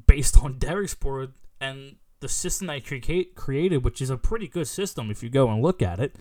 [0.08, 4.68] based on Derek's board and the system he create, created, which is a pretty good
[4.68, 6.16] system if you go and look at it.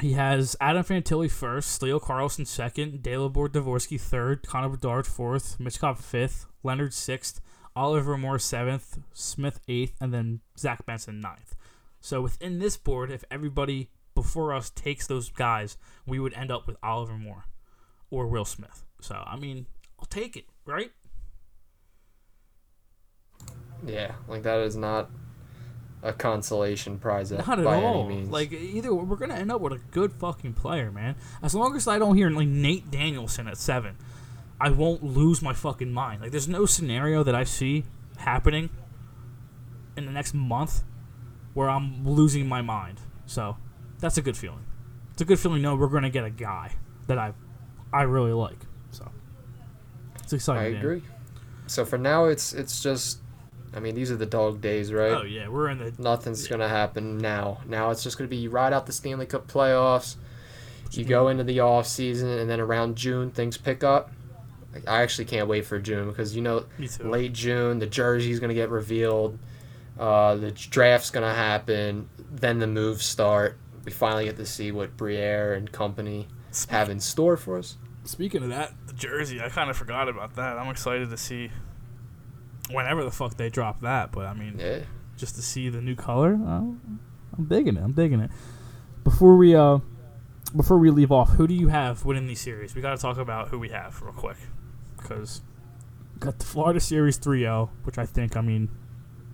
[0.00, 5.98] He has Adam Fantilli first, Leo Carlsson second, Dalibor Dvorsky third, Connor Bedard fourth, Michkov
[5.98, 7.40] fifth, Leonard sixth,
[7.76, 11.54] Oliver Moore seventh, Smith eighth, and then Zach Benson ninth.
[12.00, 15.76] So within this board, if everybody before us takes those guys,
[16.06, 17.44] we would end up with Oliver Moore
[18.10, 18.84] or Will Smith.
[19.00, 19.66] So I mean,
[19.98, 20.90] I'll take it, right?
[23.86, 25.10] Yeah, like that is not
[26.02, 28.10] a consolation prize at, Not at all.
[28.10, 31.16] Like either we're gonna end up with a good fucking player, man.
[31.42, 33.96] As long as I don't hear like Nate Danielson at seven,
[34.60, 36.22] I won't lose my fucking mind.
[36.22, 37.84] Like there's no scenario that I see
[38.18, 38.70] happening
[39.96, 40.82] in the next month
[41.54, 43.00] where I'm losing my mind.
[43.26, 43.56] So
[43.98, 44.64] that's a good feeling.
[45.12, 45.62] It's a good feeling.
[45.62, 46.72] No, we're gonna get a guy
[47.06, 47.32] that I
[47.92, 48.58] I really like.
[48.90, 49.10] So
[50.22, 50.62] it's exciting.
[50.62, 50.80] I man.
[50.80, 51.02] agree.
[51.66, 53.20] So for now, it's it's just,
[53.74, 55.12] I mean, these are the dog days, right?
[55.12, 57.60] Oh yeah, we're in the Nothing's gonna happen now.
[57.66, 60.16] Now it's just gonna be you ride out the Stanley Cup playoffs.
[60.92, 64.12] You go into the off season, and then around June things pick up.
[64.72, 66.66] Like, I actually can't wait for June because you know
[67.00, 69.38] late June the jersey's gonna get revealed,
[69.98, 73.58] uh, the draft's gonna happen, then the moves start.
[73.84, 76.28] We finally get to see what Briere and company
[76.68, 77.76] have in store for us.
[78.04, 80.58] Speaking of that, the jersey, I kind of forgot about that.
[80.58, 81.50] I'm excited to see
[82.70, 84.12] whenever the fuck they drop that.
[84.12, 84.80] But I mean, Yeah.
[85.16, 87.82] just to see the new color, uh, I'm digging it.
[87.82, 88.30] I'm digging it.
[89.04, 89.78] Before we uh,
[90.56, 92.74] before we leave off, who do you have winning these series?
[92.74, 94.36] We got to talk about who we have real quick,
[94.96, 95.42] because
[96.20, 98.36] got the Florida Series 3-0, which I think.
[98.36, 98.68] I mean,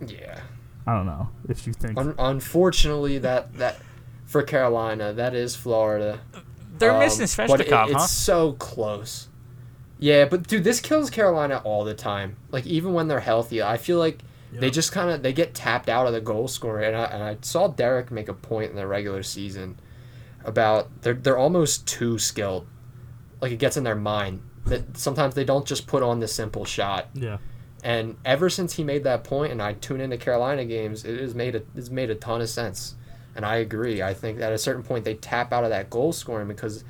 [0.04, 0.40] Yeah.
[0.86, 3.76] I don't know if you think Un- unfortunately, that that
[4.24, 6.20] for Carolina, that is Florida.
[6.78, 9.28] they're Um, missing but it- Svechnikov, it's so close.
[10.00, 12.36] Yeah, but dude, this kills Carolina all the time.
[12.50, 14.20] Like even when they're healthy, I feel like
[14.52, 16.86] they just kind of they get tapped out of the goal scoring.
[16.86, 19.78] And I, and I saw Derek make a point in the regular season
[20.44, 22.66] about they're they're almost too skilled.
[23.40, 26.64] Like it gets in their mind that sometimes they don't just put on the simple
[26.64, 27.08] shot.
[27.14, 27.38] Yeah.
[27.82, 31.34] And ever since he made that point, and I tune into Carolina games, it has
[31.34, 32.94] made a it's made a ton of sense.
[33.36, 34.02] And I agree.
[34.02, 36.84] I think at a certain point they tap out of that goal scoring because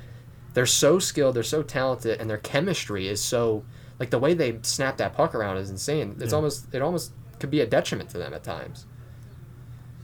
[0.53, 3.63] they're so skilled, they're so talented, and their chemistry is so
[3.99, 6.15] like the way they snap that puck around is insane.
[6.19, 6.35] It's Yeah.
[6.37, 8.85] almost it almost could be a detriment to them at times.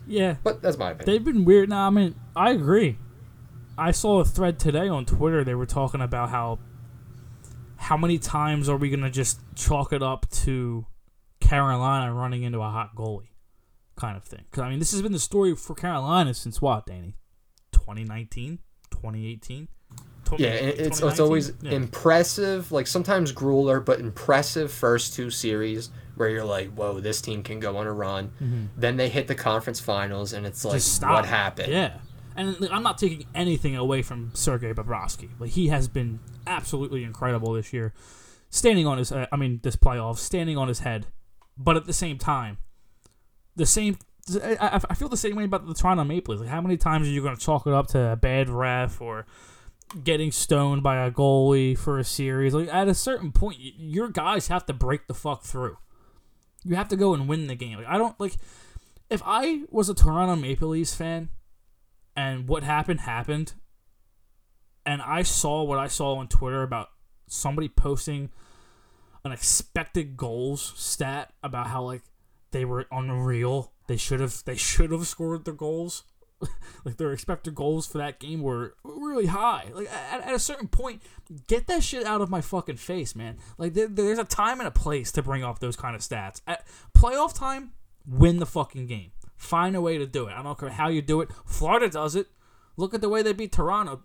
[0.06, 0.38] Yeah.
[0.44, 1.06] But that's my opinion.
[1.06, 1.70] They've been weird.
[1.70, 2.98] Now, I mean, I agree.
[3.78, 5.44] I saw a thread today on Twitter.
[5.44, 6.60] They were talking about how
[7.80, 10.86] how many times are we gonna just chalk it up to
[11.40, 13.30] Carolina running into a hot goalie,
[13.96, 14.46] kind of thing.
[14.50, 17.16] Because I mean, this has been the story for Carolina since what, Danny?
[17.72, 19.68] 2019, 2018.
[20.28, 21.72] Tw- Yeah, it's it's always Yeah.
[21.72, 22.72] impressive.
[22.72, 27.60] Like sometimes grueler, but impressive first two series where you're like, "Whoa, this team can
[27.60, 31.10] go on a run." Then they hit the conference finals, and it's like, Mm-hmm.
[31.14, 31.98] "What happened?" Yeah.
[32.36, 35.30] And I'm not taking anything away from Sergei Bobrovsky.
[35.40, 37.94] Like he has been absolutely incredible this year,
[38.50, 39.12] standing on his.
[39.12, 41.08] Uh, I mean, this playoff, standing on his head.
[41.58, 42.58] But at the same time,
[43.56, 43.98] the same.
[44.44, 46.42] I, I- I feel the same way about the Toronto Maple Leafs.
[46.42, 49.00] Like, how many times are you going to chalk it up to a bad ref
[49.02, 49.26] or
[50.04, 52.54] getting stoned by a goalie for a series?
[52.54, 55.78] Like at a certain point, your guys have to break the fuck through.
[56.64, 57.78] You have to go and win the game.
[57.78, 58.38] Like I don't like
[59.10, 61.30] if I was a Toronto Maple Leafs fan
[62.16, 63.54] and what happened happened
[64.86, 66.90] and I saw what I saw on Twitter about
[67.28, 68.30] somebody posting
[69.26, 72.04] an expected goals stat about how like
[72.52, 73.74] they were unreal.
[73.88, 76.04] They should have they should have scored their goals.
[76.86, 79.70] like their expected goals for that game were really high.
[79.74, 81.02] Like at, at a certain point,
[81.48, 83.38] get that shit out of my fucking face, man.
[83.58, 86.42] Like there, there's a time and a place to bring up those kind of stats.
[86.48, 86.66] At
[86.96, 87.72] playoff time,
[88.06, 89.12] win the fucking game.
[89.36, 90.34] Find a way to do it.
[90.34, 91.30] I don't care how you do it.
[91.46, 92.28] Florida does it.
[92.76, 94.02] Look at the way they beat Toronto.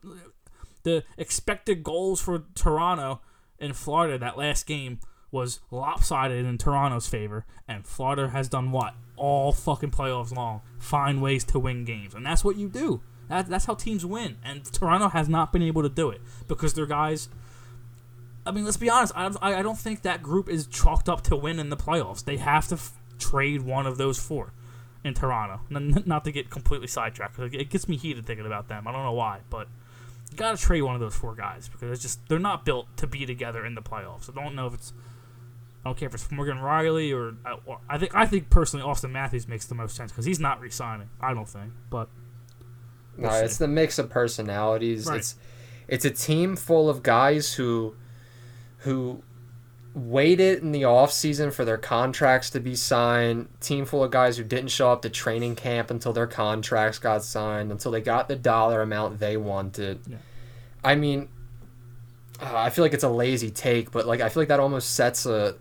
[0.82, 3.20] The expected goals for Toronto
[3.58, 4.98] in Florida that last game
[5.32, 10.60] was lopsided in Toronto's favor, and Florida has done what all fucking playoffs long.
[10.78, 13.00] Find ways to win games, and that's what you do.
[13.28, 16.74] That, that's how teams win, and Toronto has not been able to do it because
[16.74, 17.28] their guys.
[18.44, 19.12] I mean, let's be honest.
[19.16, 22.24] I, I don't think that group is chalked up to win in the playoffs.
[22.24, 24.52] They have to f- trade one of those four
[25.04, 25.60] in Toronto.
[25.74, 28.86] N- not to get completely sidetracked, it gets me heated thinking about them.
[28.86, 29.68] I don't know why, but
[30.30, 33.06] you gotta trade one of those four guys because it's just they're not built to
[33.06, 34.28] be together in the playoffs.
[34.28, 34.92] I don't know if it's
[35.84, 37.34] I don't care if it's Morgan Rielly or,
[37.88, 41.08] I think I think personally Auston Matthews makes the most sense because he's not resigning.
[41.20, 42.08] I don't think, but
[43.16, 43.64] No, We'll it's see.
[43.64, 45.06] the mix of personalities.
[45.06, 45.18] Right.
[45.18, 45.34] It's
[45.88, 47.94] it's a team full of guys who
[48.78, 49.22] who
[49.94, 53.48] waited in the off season for their contracts to be signed.
[53.60, 57.22] Team full of guys who didn't show up to training camp until their contracts got
[57.24, 60.00] signed, until they got the dollar amount they wanted.
[60.06, 60.16] Yeah.
[60.82, 61.28] I mean,
[62.40, 64.94] uh, I feel like it's a lazy take, but like I feel like that almost
[64.94, 65.56] sets a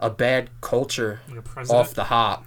[0.00, 1.20] a bad culture
[1.70, 2.44] off the hop.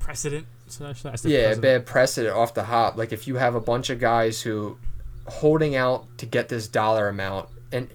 [0.00, 0.46] precedent.
[0.66, 1.62] So I should- I said Yeah, president.
[1.62, 2.96] bad precedent off the hop.
[2.96, 4.78] Like if you have a bunch of guys who
[5.26, 7.88] holding out to get this dollar amount, and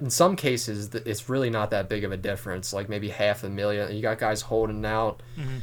[0.00, 2.72] in some cases it's really not that big of a difference.
[2.72, 3.94] Like maybe half a million.
[3.94, 5.58] You got guys holding out Mm-hmm.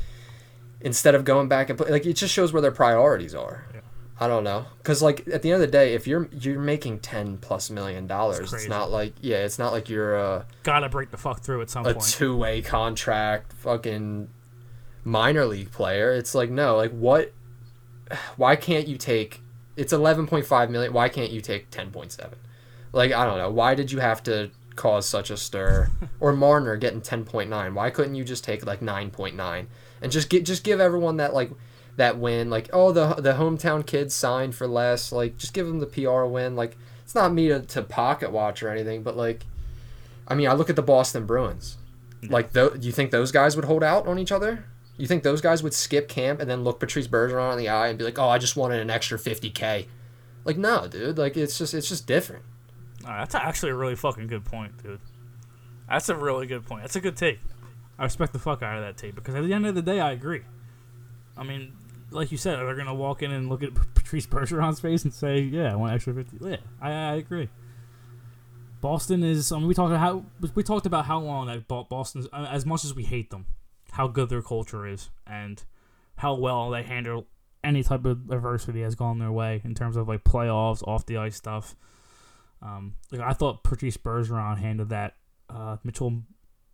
[0.82, 1.90] instead of going back and play.
[1.90, 3.66] Like it just shows where their priorities are.
[4.18, 7.00] I don't know, cause like at the end of the day, if you're you're making
[7.00, 11.12] ten plus million dollars, it's, not like yeah, it's not like you're a gotta break
[11.12, 12.06] the fuck through at some a point.
[12.06, 14.30] two way contract fucking
[15.04, 16.14] minor league player.
[16.14, 17.34] It's like no, like what
[18.38, 19.42] why can't you take
[19.76, 22.40] it's eleven point five million, why can't you take ten point seven?
[22.94, 23.52] Like I don't know.
[23.52, 25.90] Why did you have to cause such a stir?
[26.22, 27.76] or Marner getting ten point nine.
[27.76, 29.68] Why couldn't you just take like nine point nine?
[30.02, 31.52] And just get just give everyone that like
[31.98, 35.80] that win, like, oh the the hometown kids signed for less, like just give them
[35.80, 36.56] the PR win.
[36.56, 39.46] Like it's not me to, to pocket watch or anything, but like
[40.28, 41.78] I mean I look at the Boston Bruins.
[42.30, 44.66] Like, do you think those guys would hold out on each other?
[44.98, 47.88] You think those guys would skip camp and then look Patrice Bergeron in the eye
[47.88, 49.88] and be like, "Oh, I just wanted an extra 50k."
[50.46, 51.18] Like, no, dude.
[51.18, 52.44] Like, it's just it's just different.
[53.06, 55.02] Uh, that's actually a really fucking good point, dude.
[55.90, 56.84] That's a really good point.
[56.84, 57.40] That's a good take.
[58.00, 60.00] I respect the fuck out of that take because at the end of the day,
[60.00, 60.42] I agree.
[61.38, 61.74] I mean,
[62.12, 65.40] like you said, they're gonna walk in and look at Patrice Bergeron's face and say,
[65.40, 66.38] "Yeah, I want extra 50.
[66.42, 67.50] Yeah, I, I agree.
[68.82, 69.52] Boston is.
[69.52, 72.28] I mean, we talked about how we talked about how long that Bo- Boston's.
[72.32, 73.46] uh, As much as we hate them,
[73.92, 75.64] how good their culture is, and
[76.18, 77.26] how well they handle
[77.64, 81.18] any type of adversity has gone their way in terms of like playoffs, off the
[81.18, 81.76] ice stuff.
[82.62, 85.16] Um, like I thought Patrice Bergeron handled that.
[85.50, 86.22] Uh, Mitchell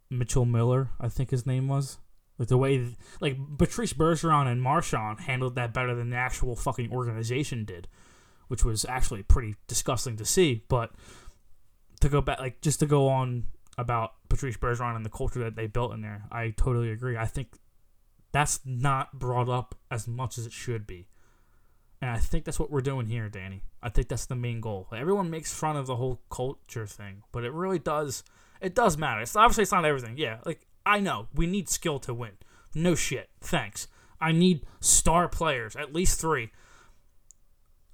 [0.10, 1.98] Mitchell Miller, I think his name was.
[2.42, 2.88] Like the way,
[3.20, 7.88] like Patrice Bergeron and Marchand handled that better than the actual fucking organization did,
[8.48, 10.64] which was actually pretty disgusting to see.
[10.68, 10.90] But
[12.00, 13.44] to go back, like just to go on
[13.78, 17.16] about Patrice Bergeron and the culture that they built in there, I totally agree.
[17.16, 17.60] I think
[18.32, 21.10] that's not brought up as much as it should be.
[22.02, 23.62] And I think that's what we're doing here, Danny.
[23.84, 24.88] I think that's the main goal.
[24.92, 28.24] Everyone makes fun of the whole culture thing, but it really does
[28.62, 29.22] it does matter.
[29.22, 30.18] It's obviously it's not everything.
[30.18, 32.32] Yeah, like I know we need skill to win.
[32.74, 33.30] No shit.
[33.42, 33.88] Thanks.
[34.20, 36.52] I need star players, at least three.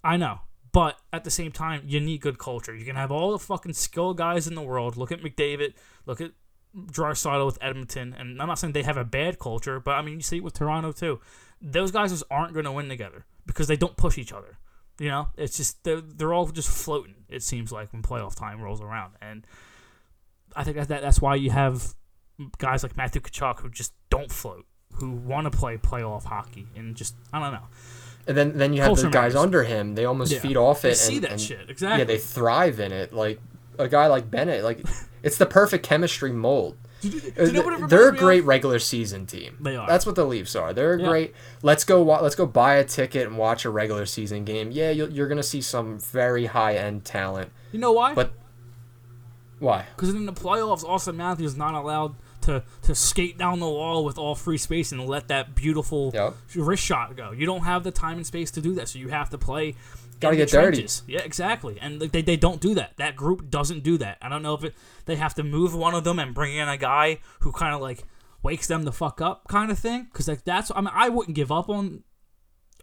[0.04, 0.42] I know.
[0.72, 2.76] But at the same time, you need good culture.
[2.76, 4.98] You can have all the fucking skill guys in the world.
[4.98, 5.74] Look at McDavid.
[6.06, 6.32] Look at
[6.76, 8.14] Draisaitl with Edmonton.
[8.14, 10.44] And I'm not saying they have a bad culture, but I mean, you see it
[10.44, 11.20] with Toronto too.
[11.62, 14.60] Those guys just aren't going to win together because they don't push each other.
[15.00, 17.16] You know, it's just they're, they're all just floating.
[17.30, 19.46] It seems like when playoff time rolls around, and
[20.56, 21.94] I think that, that that's why you have
[22.58, 26.96] guys like Matthew Tkachuk who just don't float, who want to play playoff hockey, and
[26.96, 27.68] just I don't know.
[28.28, 29.36] And then then you have Culture the guys matters.
[29.44, 29.96] under him.
[29.96, 30.40] They almost Yeah.
[30.40, 30.82] feed off it.
[30.84, 32.00] They and, see that and- shit exactly.
[32.00, 33.14] Yeah, they thrive in it.
[33.14, 33.40] Like
[33.80, 34.82] a guy like Bennett, like
[35.24, 36.78] it's the perfect chemistry mold.
[37.02, 38.48] do you, do you uh, know what They're a great of?
[38.48, 39.56] regular season team.
[39.62, 39.88] They are.
[39.88, 40.74] That's what the Leafs are.
[40.74, 41.08] They're a Yeah.
[41.08, 41.36] great.
[41.62, 42.02] Let's go.
[42.04, 44.72] Let's go buy a ticket and watch a regular season game.
[44.72, 47.52] Yeah, you'll, you're gonna see some very high end talent.
[47.72, 48.14] You know why?
[48.14, 48.34] But
[49.60, 49.86] why?
[49.96, 52.16] Because in the playoffs, Auston Matthews is not allowed
[52.48, 56.34] to, to skate down the wall with all free space and let that beautiful Yep.
[56.56, 57.32] wrist shot go.
[57.32, 59.76] You don't have the time and space to do that, so you have to play.
[60.20, 60.88] Gotta get dirty.
[61.06, 61.78] Yeah, exactly.
[61.80, 62.94] And they, they don't do that.
[62.98, 64.18] That group doesn't do that.
[64.20, 64.74] I don't know if it,
[65.06, 67.82] they have to move one of them and bring in a guy who kind of
[67.82, 68.04] like
[68.42, 70.08] wakes them the fuck up, kind of thing.
[70.12, 72.04] Because like that's I mean I wouldn't give up on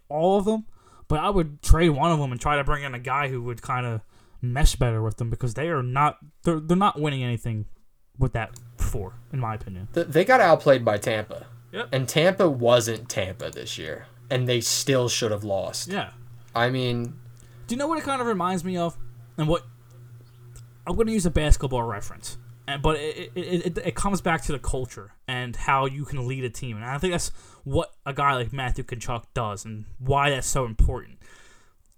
[0.07, 0.65] all of them,
[1.09, 3.41] but I would trade one of them and try to bring in a guy who
[3.43, 4.01] would kind of
[4.41, 7.65] mesh better with them because they are not they're they're not winning anything
[8.19, 9.87] with that four, in my opinion.
[9.93, 11.47] They got outplayed by Tampa.
[11.71, 11.89] Yep.
[11.91, 15.89] And Tampa wasn't Tampa this year, and they still should have lost.
[15.89, 16.11] Yeah.
[16.55, 17.19] I mean,
[17.67, 18.97] Do you know what it kind of reminds me of?
[19.37, 19.63] And what
[20.87, 22.37] I'm going to use a basketball reference,
[22.67, 26.27] and but it, it, it, it comes back to the culture and how you can
[26.27, 27.31] lead a team, and I think that's
[27.63, 31.17] what a guy like Matthew Tkachuk does, and why that's so important.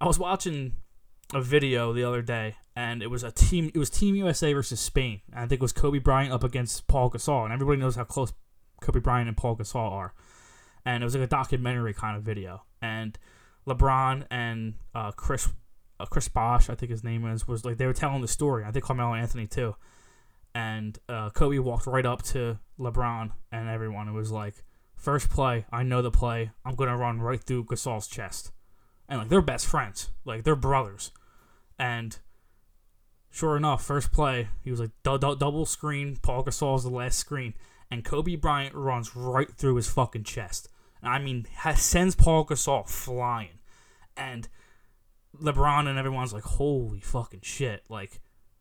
[0.02, 0.74] I was watching
[1.34, 3.72] a video the other day, and it was a team.
[3.74, 5.22] It was Team USA versus Spain.
[5.32, 8.04] And I think it was Kobe Bryant up against Paul Gasol, and everybody knows how
[8.04, 8.34] close
[8.82, 10.14] Kobe Bryant and Paul Gasol are.
[10.86, 13.18] And it was like a documentary kind of video, and
[13.68, 15.50] LeBron and uh, Chris
[16.00, 18.64] uh, Chris Bosh, I think his name is, was like they were telling the story.
[18.64, 19.76] I think Carmelo Anthony too.
[20.54, 24.08] And uh, Kobe walked right up to LeBron and everyone.
[24.08, 24.64] It was like,
[24.96, 26.52] first play, I know the play.
[26.64, 28.52] I'm gonna run right through Gasol's chest.
[29.10, 31.12] And like they're best friends, like they're brothers.
[31.80, 32.20] And
[33.38, 36.18] sure enough, first play, he was like double screen.
[36.22, 37.54] Paul Gasol's the last screen,
[37.92, 40.70] and Kobe Bryant runs right through his fucking chest.
[41.04, 43.60] I mean, has, sends Paul Gasol flying,
[44.16, 44.48] and
[45.40, 48.20] LeBron and everyone's like, "Holy fucking shit!" Like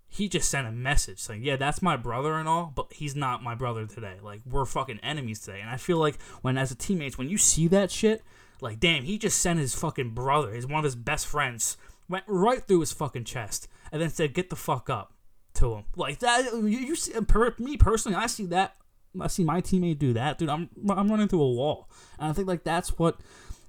[0.08, 3.42] he just sent a message saying, "Yeah, that's my brother and all, but he's not
[3.42, 4.16] my brother today.
[4.22, 7.38] Like we're fucking enemies today." And I feel like when as a teammates, when you
[7.38, 8.22] see that shit,
[8.60, 11.78] like damn, he just sent his fucking brother, his one of his best friends,
[12.10, 15.12] went right through his fucking chest, and then said, "Get the fuck up."
[15.54, 18.74] To him like that, you, you see, per, me personally, I see that,
[19.18, 20.50] I see my teammate do that, dude.
[20.50, 21.88] I'm I'm running through a wall,
[22.18, 23.20] and I think like that's what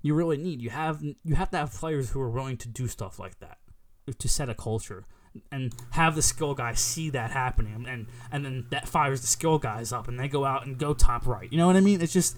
[0.01, 0.61] you really need.
[0.61, 3.59] You have you have to have players who are willing to do stuff like that
[4.19, 5.05] to set a culture
[5.49, 9.57] and have the skill guys see that happening and and then that fires the skill
[9.59, 11.49] guys up and they go out and go top right.
[11.51, 12.01] You know what I mean?
[12.01, 12.35] It's just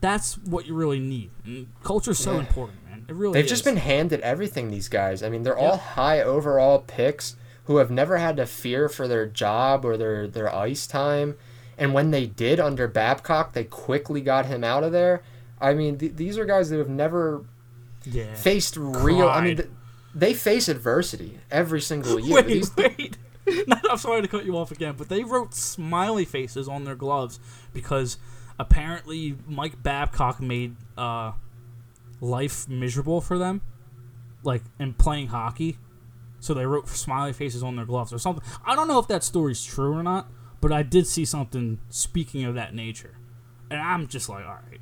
[0.00, 1.30] that's what you really need.
[1.44, 2.40] And culture's so Yeah.
[2.40, 3.16] important, man.
[3.16, 3.50] It really they've is.
[3.50, 4.70] just been handed everything.
[4.70, 5.22] These guys.
[5.22, 5.70] I mean, they're Yeah.
[5.70, 10.26] all high overall picks who have never had to fear for their job or their
[10.26, 11.36] their ice time.
[11.78, 15.22] And when they did under Babcock, they quickly got him out of there.
[15.60, 17.44] I mean, th- these are guys that have never
[18.04, 18.34] yeah.
[18.34, 19.28] faced real.
[19.28, 19.68] I mean, th-
[20.14, 22.34] they face adversity every single year.
[22.36, 23.16] Wait, These- wait.
[23.66, 26.94] No, I'm sorry to cut you off again, but they wrote smiley faces on their
[26.94, 27.40] gloves
[27.74, 28.16] because
[28.56, 31.32] apparently Mike Babcock made uh,
[32.22, 33.60] life miserable for them,
[34.42, 35.76] like in playing hockey.
[36.40, 38.42] So they wrote smiley faces on their gloves or something.
[38.64, 40.30] I don't know if that story's true or not,
[40.60, 43.18] but I did see something speaking of that nature,
[43.70, 44.80] and I'm just like, all right,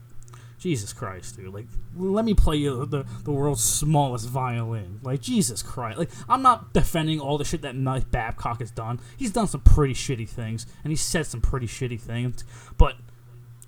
[0.59, 1.53] Jesus Christ, dude.
[1.55, 5.01] Like, let me play you the, the world's smallest violin.
[5.03, 5.99] Like, Jesus Christ.
[5.99, 9.01] Like, I'm not defending all the shit that Mike Babcock has done.
[9.17, 12.45] He's done some pretty shitty things, and he said some pretty shitty things.
[12.77, 12.97] But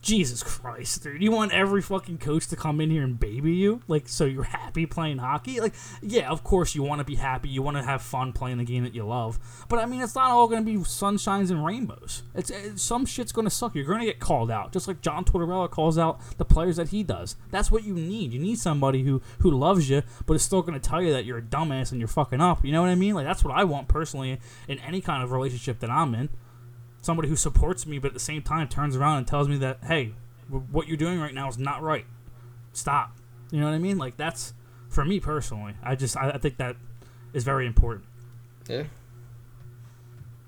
[0.03, 1.23] Jesus Christ, dude.
[1.23, 3.83] You want every fucking coach to come in here and baby you?
[3.87, 5.61] Like, so you're happy playing hockey?
[5.61, 7.49] Like, yeah, of course you want to be happy.
[7.49, 9.39] You want to have fun playing the game that you love.
[9.69, 12.25] But, I mean, it's not all going to be sunshines and rainbows.
[12.35, 13.77] It's, it's Some shit's going to suck.
[13.77, 14.73] You're going to get called out.
[14.73, 17.37] Just like John Tortorella calls out the players that he does.
[17.53, 18.33] That's what you need.
[18.33, 21.25] You need somebody who, who loves you, but is still going to tell you that
[21.25, 22.65] you're a dumbass and you're fucking up.
[22.65, 23.15] You know what I mean?
[23.15, 26.29] Like, that's what I want personally in any kind of relationship that I'm in
[27.03, 29.79] somebody who supports me, but at the same time turns around and tells me that,
[29.85, 30.15] hey,
[30.49, 32.07] what you're doing right now is not right.
[32.73, 33.19] Stop.
[33.51, 33.99] You know what I mean?
[33.99, 34.55] Like that's
[34.89, 35.75] for me personally.
[35.83, 36.77] I just I, I think that
[37.35, 38.07] is very important.
[38.69, 38.85] Yeah.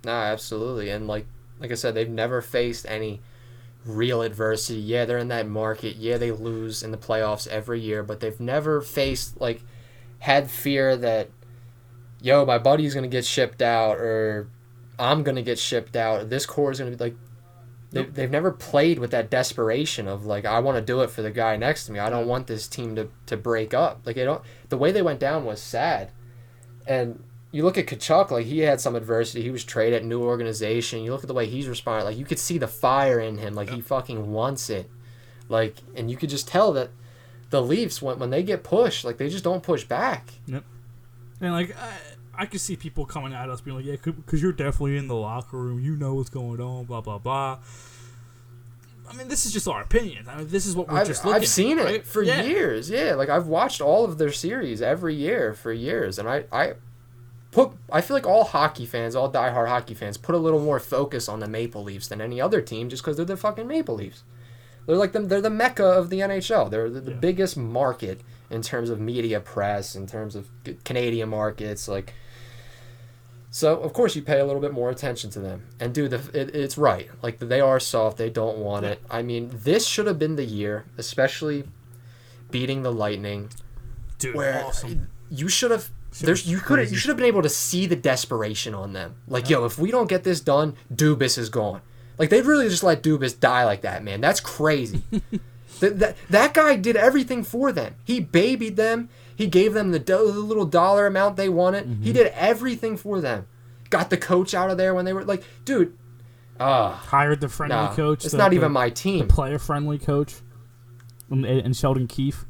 [0.05, 0.91] No, absolutely.
[0.91, 1.27] And like
[1.59, 3.21] like I said, they've never faced any
[3.85, 4.81] real adversity.
[4.81, 5.97] Yeah, they're in that market.
[5.97, 9.63] Yeah, they lose in the playoffs every year, but they've never faced like
[10.21, 11.31] had fear that
[12.23, 14.49] yo, my buddy's gonna get shipped out or
[14.99, 16.31] I'm gonna get shipped out.
[16.31, 17.17] This core is gonna be like
[17.91, 18.15] they, Nope.
[18.15, 21.31] they've never played with that desperation of like I want to do it for the
[21.31, 21.99] guy next to me.
[22.01, 24.01] I don't want this team to, to break up.
[24.05, 24.43] Like they don't.
[24.69, 26.11] The way they went down was sad,
[26.87, 27.23] and
[27.53, 29.43] you look at Tkachuk, like he had some adversity.
[29.43, 31.05] He was traded, at new organization.
[31.05, 33.55] You look at the way he's responding, like you could see the fire in him.
[33.55, 34.91] Like he fucking wants it.
[35.49, 36.91] Like, and you could just tell that
[37.51, 40.31] the Leafs when when they get pushed, like they just don't push back.
[40.47, 40.65] Yep.
[41.41, 41.93] And like I,
[42.39, 45.15] I could see people coming at us being like, yeah, because you're definitely in the
[45.17, 45.81] locker room.
[45.81, 46.85] You know what's going on.
[46.85, 47.59] Blah blah blah.
[49.09, 50.27] I mean, this is just our opinion.
[50.29, 52.07] I mean, this is what we're I've, just looking I've seen at, it right?
[52.07, 52.43] for Yeah.
[52.43, 52.89] years.
[52.89, 56.73] Yeah, like I've watched all of their series every year for years, and I I
[57.51, 60.81] put I feel like all hockey fans, all diehard hockey fans, put a little more
[60.81, 63.95] focus on the Maple Leafs than any other team, just because they're the fucking Maple
[63.97, 64.23] Leafs.
[64.87, 65.29] They're like them.
[65.29, 66.71] They're the mecca of the NHL.
[66.71, 67.17] They're the, the Yeah.
[67.19, 68.21] biggest market
[68.51, 70.49] in terms of media press, in terms of
[70.85, 72.15] Canadian markets, like.
[73.55, 76.17] So of course you pay a little bit more attention to them, and dude, the,
[76.41, 77.09] it, it's right.
[77.23, 79.01] Like they are soft, they don't want it.
[79.09, 81.63] I mean, this should have been the year, especially
[82.51, 83.51] beating the Lightning,
[84.19, 85.09] Dude, where awesome.
[85.31, 85.89] you should have.
[86.21, 89.15] There's you could you should have been able to see the desperation on them.
[89.29, 91.81] Like yo, if we don't get this done, Dubas is gone.
[92.19, 94.21] Like they really just let Dubas die like that, man.
[94.21, 95.05] That's crazy.
[95.79, 97.95] that, that that guy did everything for them.
[98.03, 99.11] He babied them.
[99.37, 101.85] He gave them the, do- the little dollar amount they wanted.
[101.87, 102.03] Mm-hmm.
[102.05, 103.47] He did everything for them.
[103.91, 105.97] Got the coach out of there when they were like, dude.
[106.61, 108.25] Ah, Hired the friendly nah, coach.
[108.25, 109.27] it's the- not the- even my the team.
[109.29, 110.37] player friendly coach
[111.31, 112.45] and, and Sheldon Keefe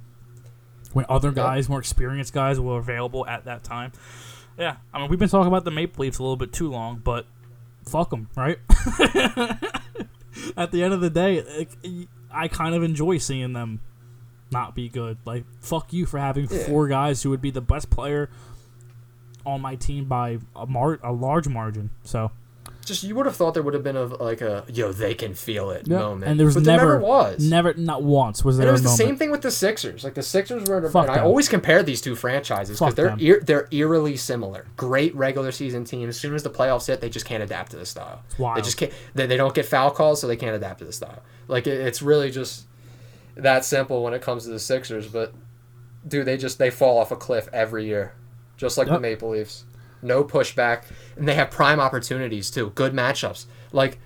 [0.92, 3.92] when other guys, more experienced guys, were available at that time.
[4.58, 7.00] Yeah, I mean, we've been talking about the Maple Leafs a little bit too long,
[7.02, 7.26] but
[7.88, 8.58] fuck them, right?
[10.56, 11.70] at the end of the day, like,
[12.30, 13.80] I kind of enjoy seeing them
[14.54, 15.18] not be good.
[15.26, 16.64] Like, fuck you for having Yeah.
[16.66, 18.30] four guys who would be the best player
[19.44, 21.90] on my team by a, mar- a large margin.
[22.02, 22.30] So,
[22.84, 25.34] Just you would have thought there would have been a like a yo they can
[25.34, 27.50] feel it Yeah, moment, and there was but never, there never was.
[27.50, 28.66] never, not once was there.
[28.66, 28.98] And it was the moment.
[29.08, 30.02] same thing with the Sixers.
[30.04, 33.68] Like the Sixers were, Fuck and I always compare these two franchises because they're they're
[33.70, 34.66] eerily similar.
[34.76, 36.08] Great regular season team.
[36.08, 38.22] As soon as the playoffs hit, they just can't adapt to the style.
[38.38, 38.56] wild.
[38.58, 38.92] They just can't.
[39.14, 41.22] They, they don't get foul calls, so they can't adapt to the style.
[41.48, 42.64] Like it, it's really just
[43.36, 45.08] that simple when it comes to the Sixers.
[45.08, 45.34] But
[46.06, 48.14] dude, they just they fall off a cliff every year,
[48.56, 49.64] just like the Maple Leafs.
[50.02, 50.84] No pushback,
[51.16, 52.70] and they have prime opportunities too.
[52.74, 53.46] Good matchups.
[53.72, 53.98] Like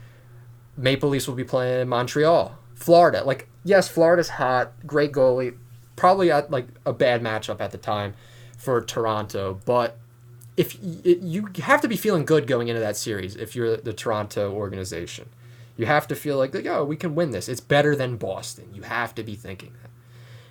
[0.77, 3.25] Maple Leafs will be playing in Montreal, Florida.
[3.25, 5.57] Like, yes, Florida's hot, great goalie,
[5.97, 8.15] probably at like a bad matchup at the time
[8.57, 9.99] for Toronto, but
[10.57, 14.53] if you have to be feeling good going into that series if you're the Toronto
[14.53, 15.29] organization.
[15.79, 17.49] You have to feel like, like, oh, we can win this.
[17.49, 18.75] It's better than Boston.
[18.75, 19.91] You have to be thinking that.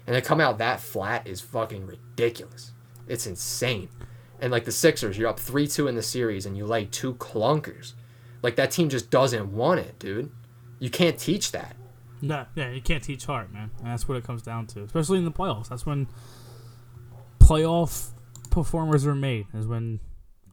[0.08, 2.72] And to come out that flat is fucking ridiculous.
[3.08, 3.90] It's insane.
[4.40, 7.16] And like the Sixers, you're up 3 2 in the series and you lay two
[7.16, 7.94] clunkers.
[8.42, 10.32] Like that team just doesn't want it, dude.
[10.80, 11.76] You can't teach that.
[12.22, 13.70] No, yeah, you can't teach heart, man.
[13.80, 15.68] And that's what it comes down to, especially in the playoffs.
[15.68, 16.08] That's when
[17.40, 18.10] playoff
[18.50, 19.48] performers are made.
[19.54, 20.00] Is when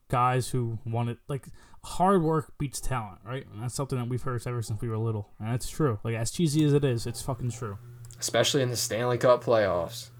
[0.08, 1.46] guys who want it, like
[1.84, 3.46] hard work beats talent, right?
[3.52, 5.98] And that's something that we've heard ever since we were little, and that's true.
[6.02, 7.78] Like as cheesy as it is, it's fucking true.
[8.18, 10.10] Especially in the Stanley Cup playoffs.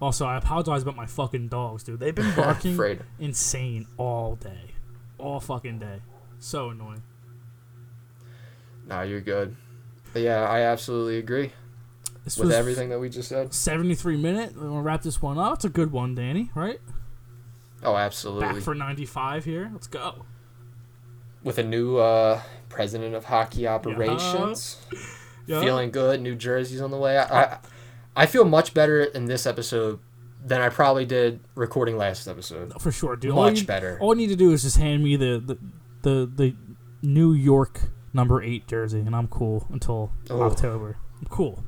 [0.00, 1.98] Also, I apologize about my fucking dogs, dude.
[2.00, 4.72] They've been barking insane all day,
[5.18, 6.00] all fucking day.
[6.38, 7.02] So annoying.
[8.86, 9.56] Nah, you're good.
[10.12, 11.52] But yeah, I absolutely agree
[12.22, 13.54] This with everything that we just said.
[13.54, 14.54] 73 minute.
[14.54, 15.54] We're gonna wrap this one up.
[15.54, 16.50] It's a good one, Danny.
[16.54, 16.80] Right?
[17.82, 18.46] Oh, absolutely.
[18.46, 19.70] Back for 95 here.
[19.72, 20.26] Let's go.
[21.44, 24.78] With a new uh, president of hockey operations.
[25.46, 25.60] Yeah.
[25.60, 26.22] Feeling good.
[26.22, 27.18] New jerseys on the way.
[27.18, 27.58] I, I,
[28.16, 29.98] I feel much better in this episode
[30.42, 32.72] than I probably did recording last episode.
[32.80, 33.32] For sure, dude.
[33.32, 33.98] All Much you- better.
[34.00, 35.58] All you need to do is just hand me the the
[36.00, 36.56] the, the
[37.02, 37.78] New York
[38.14, 40.44] number eight jersey, and I'm cool until Oh.
[40.44, 40.96] October.
[41.20, 41.62] I'm cool.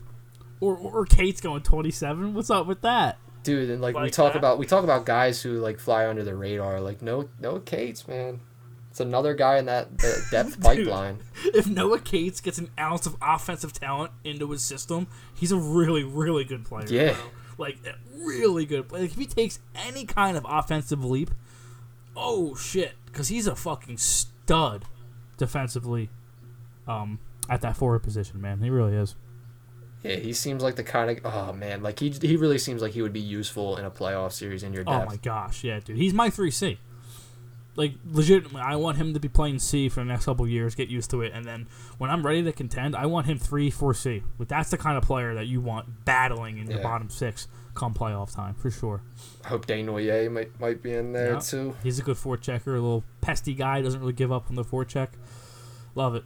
[0.59, 2.33] Or, or Cates going 27.
[2.33, 3.19] What's up with that?
[3.43, 4.39] Dude, and like, we talk that?
[4.39, 6.81] about we talk about guys who like fly under the radar.
[6.81, 8.41] Like no no Cates man.
[8.97, 9.95] It's another guy in that,
[10.31, 11.19] depth pipeline.
[11.45, 16.03] If Noah Cates gets an ounce of offensive talent into his system, he's a really,
[16.03, 16.87] really good player.
[16.89, 17.13] Yeah.
[17.13, 17.23] bro.
[17.59, 17.95] Like, a
[18.25, 18.91] really good.
[18.91, 21.31] Like, if he takes any kind of offensive leap,
[22.17, 22.95] oh, shit.
[23.05, 24.87] Because he's a fucking stud
[25.37, 26.09] defensively
[26.89, 27.19] um,
[27.51, 28.63] at that forward position, man.
[28.63, 29.15] He really is.
[30.05, 32.93] Yeah, he seems like the kind of oh man, like he he really seems like
[32.93, 35.03] he would be useful in a playoff series in your depth.
[35.03, 35.65] Oh, my gosh.
[35.65, 35.97] Yeah, dude.
[35.97, 36.79] He's my 3C.
[37.77, 40.75] Like, legitimately, I want him to be playing C for the next couple of years,
[40.75, 41.67] get used to it, and then
[41.99, 44.23] when I'm ready to contend, I want him 3 4 C.
[44.39, 46.83] But that's the kind of player that you want battling in your Yeah.
[46.83, 49.03] bottom six come playoff time, for sure.
[49.45, 51.41] I hope Desnoyers might might be in there Yeah.
[51.41, 51.77] too.
[51.83, 55.09] He's a good forechecker, a little pesty guy, doesn't really give up on the forecheck.
[55.95, 56.25] Love it.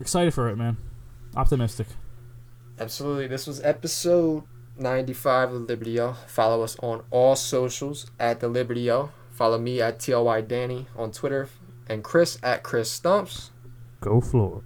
[0.00, 0.76] Excited for it, man.
[1.34, 1.86] Optimistic.
[2.78, 3.26] Absolutely.
[3.26, 4.42] This was episode
[4.78, 6.14] 95 of Liberty Yell.
[6.26, 9.12] Follow us on all socials at the Liberty Yell.
[9.40, 11.48] Follow me at TLY Danny on Twitter
[11.88, 13.52] and Chris at Chris Stumps.
[14.02, 14.60] Go floor.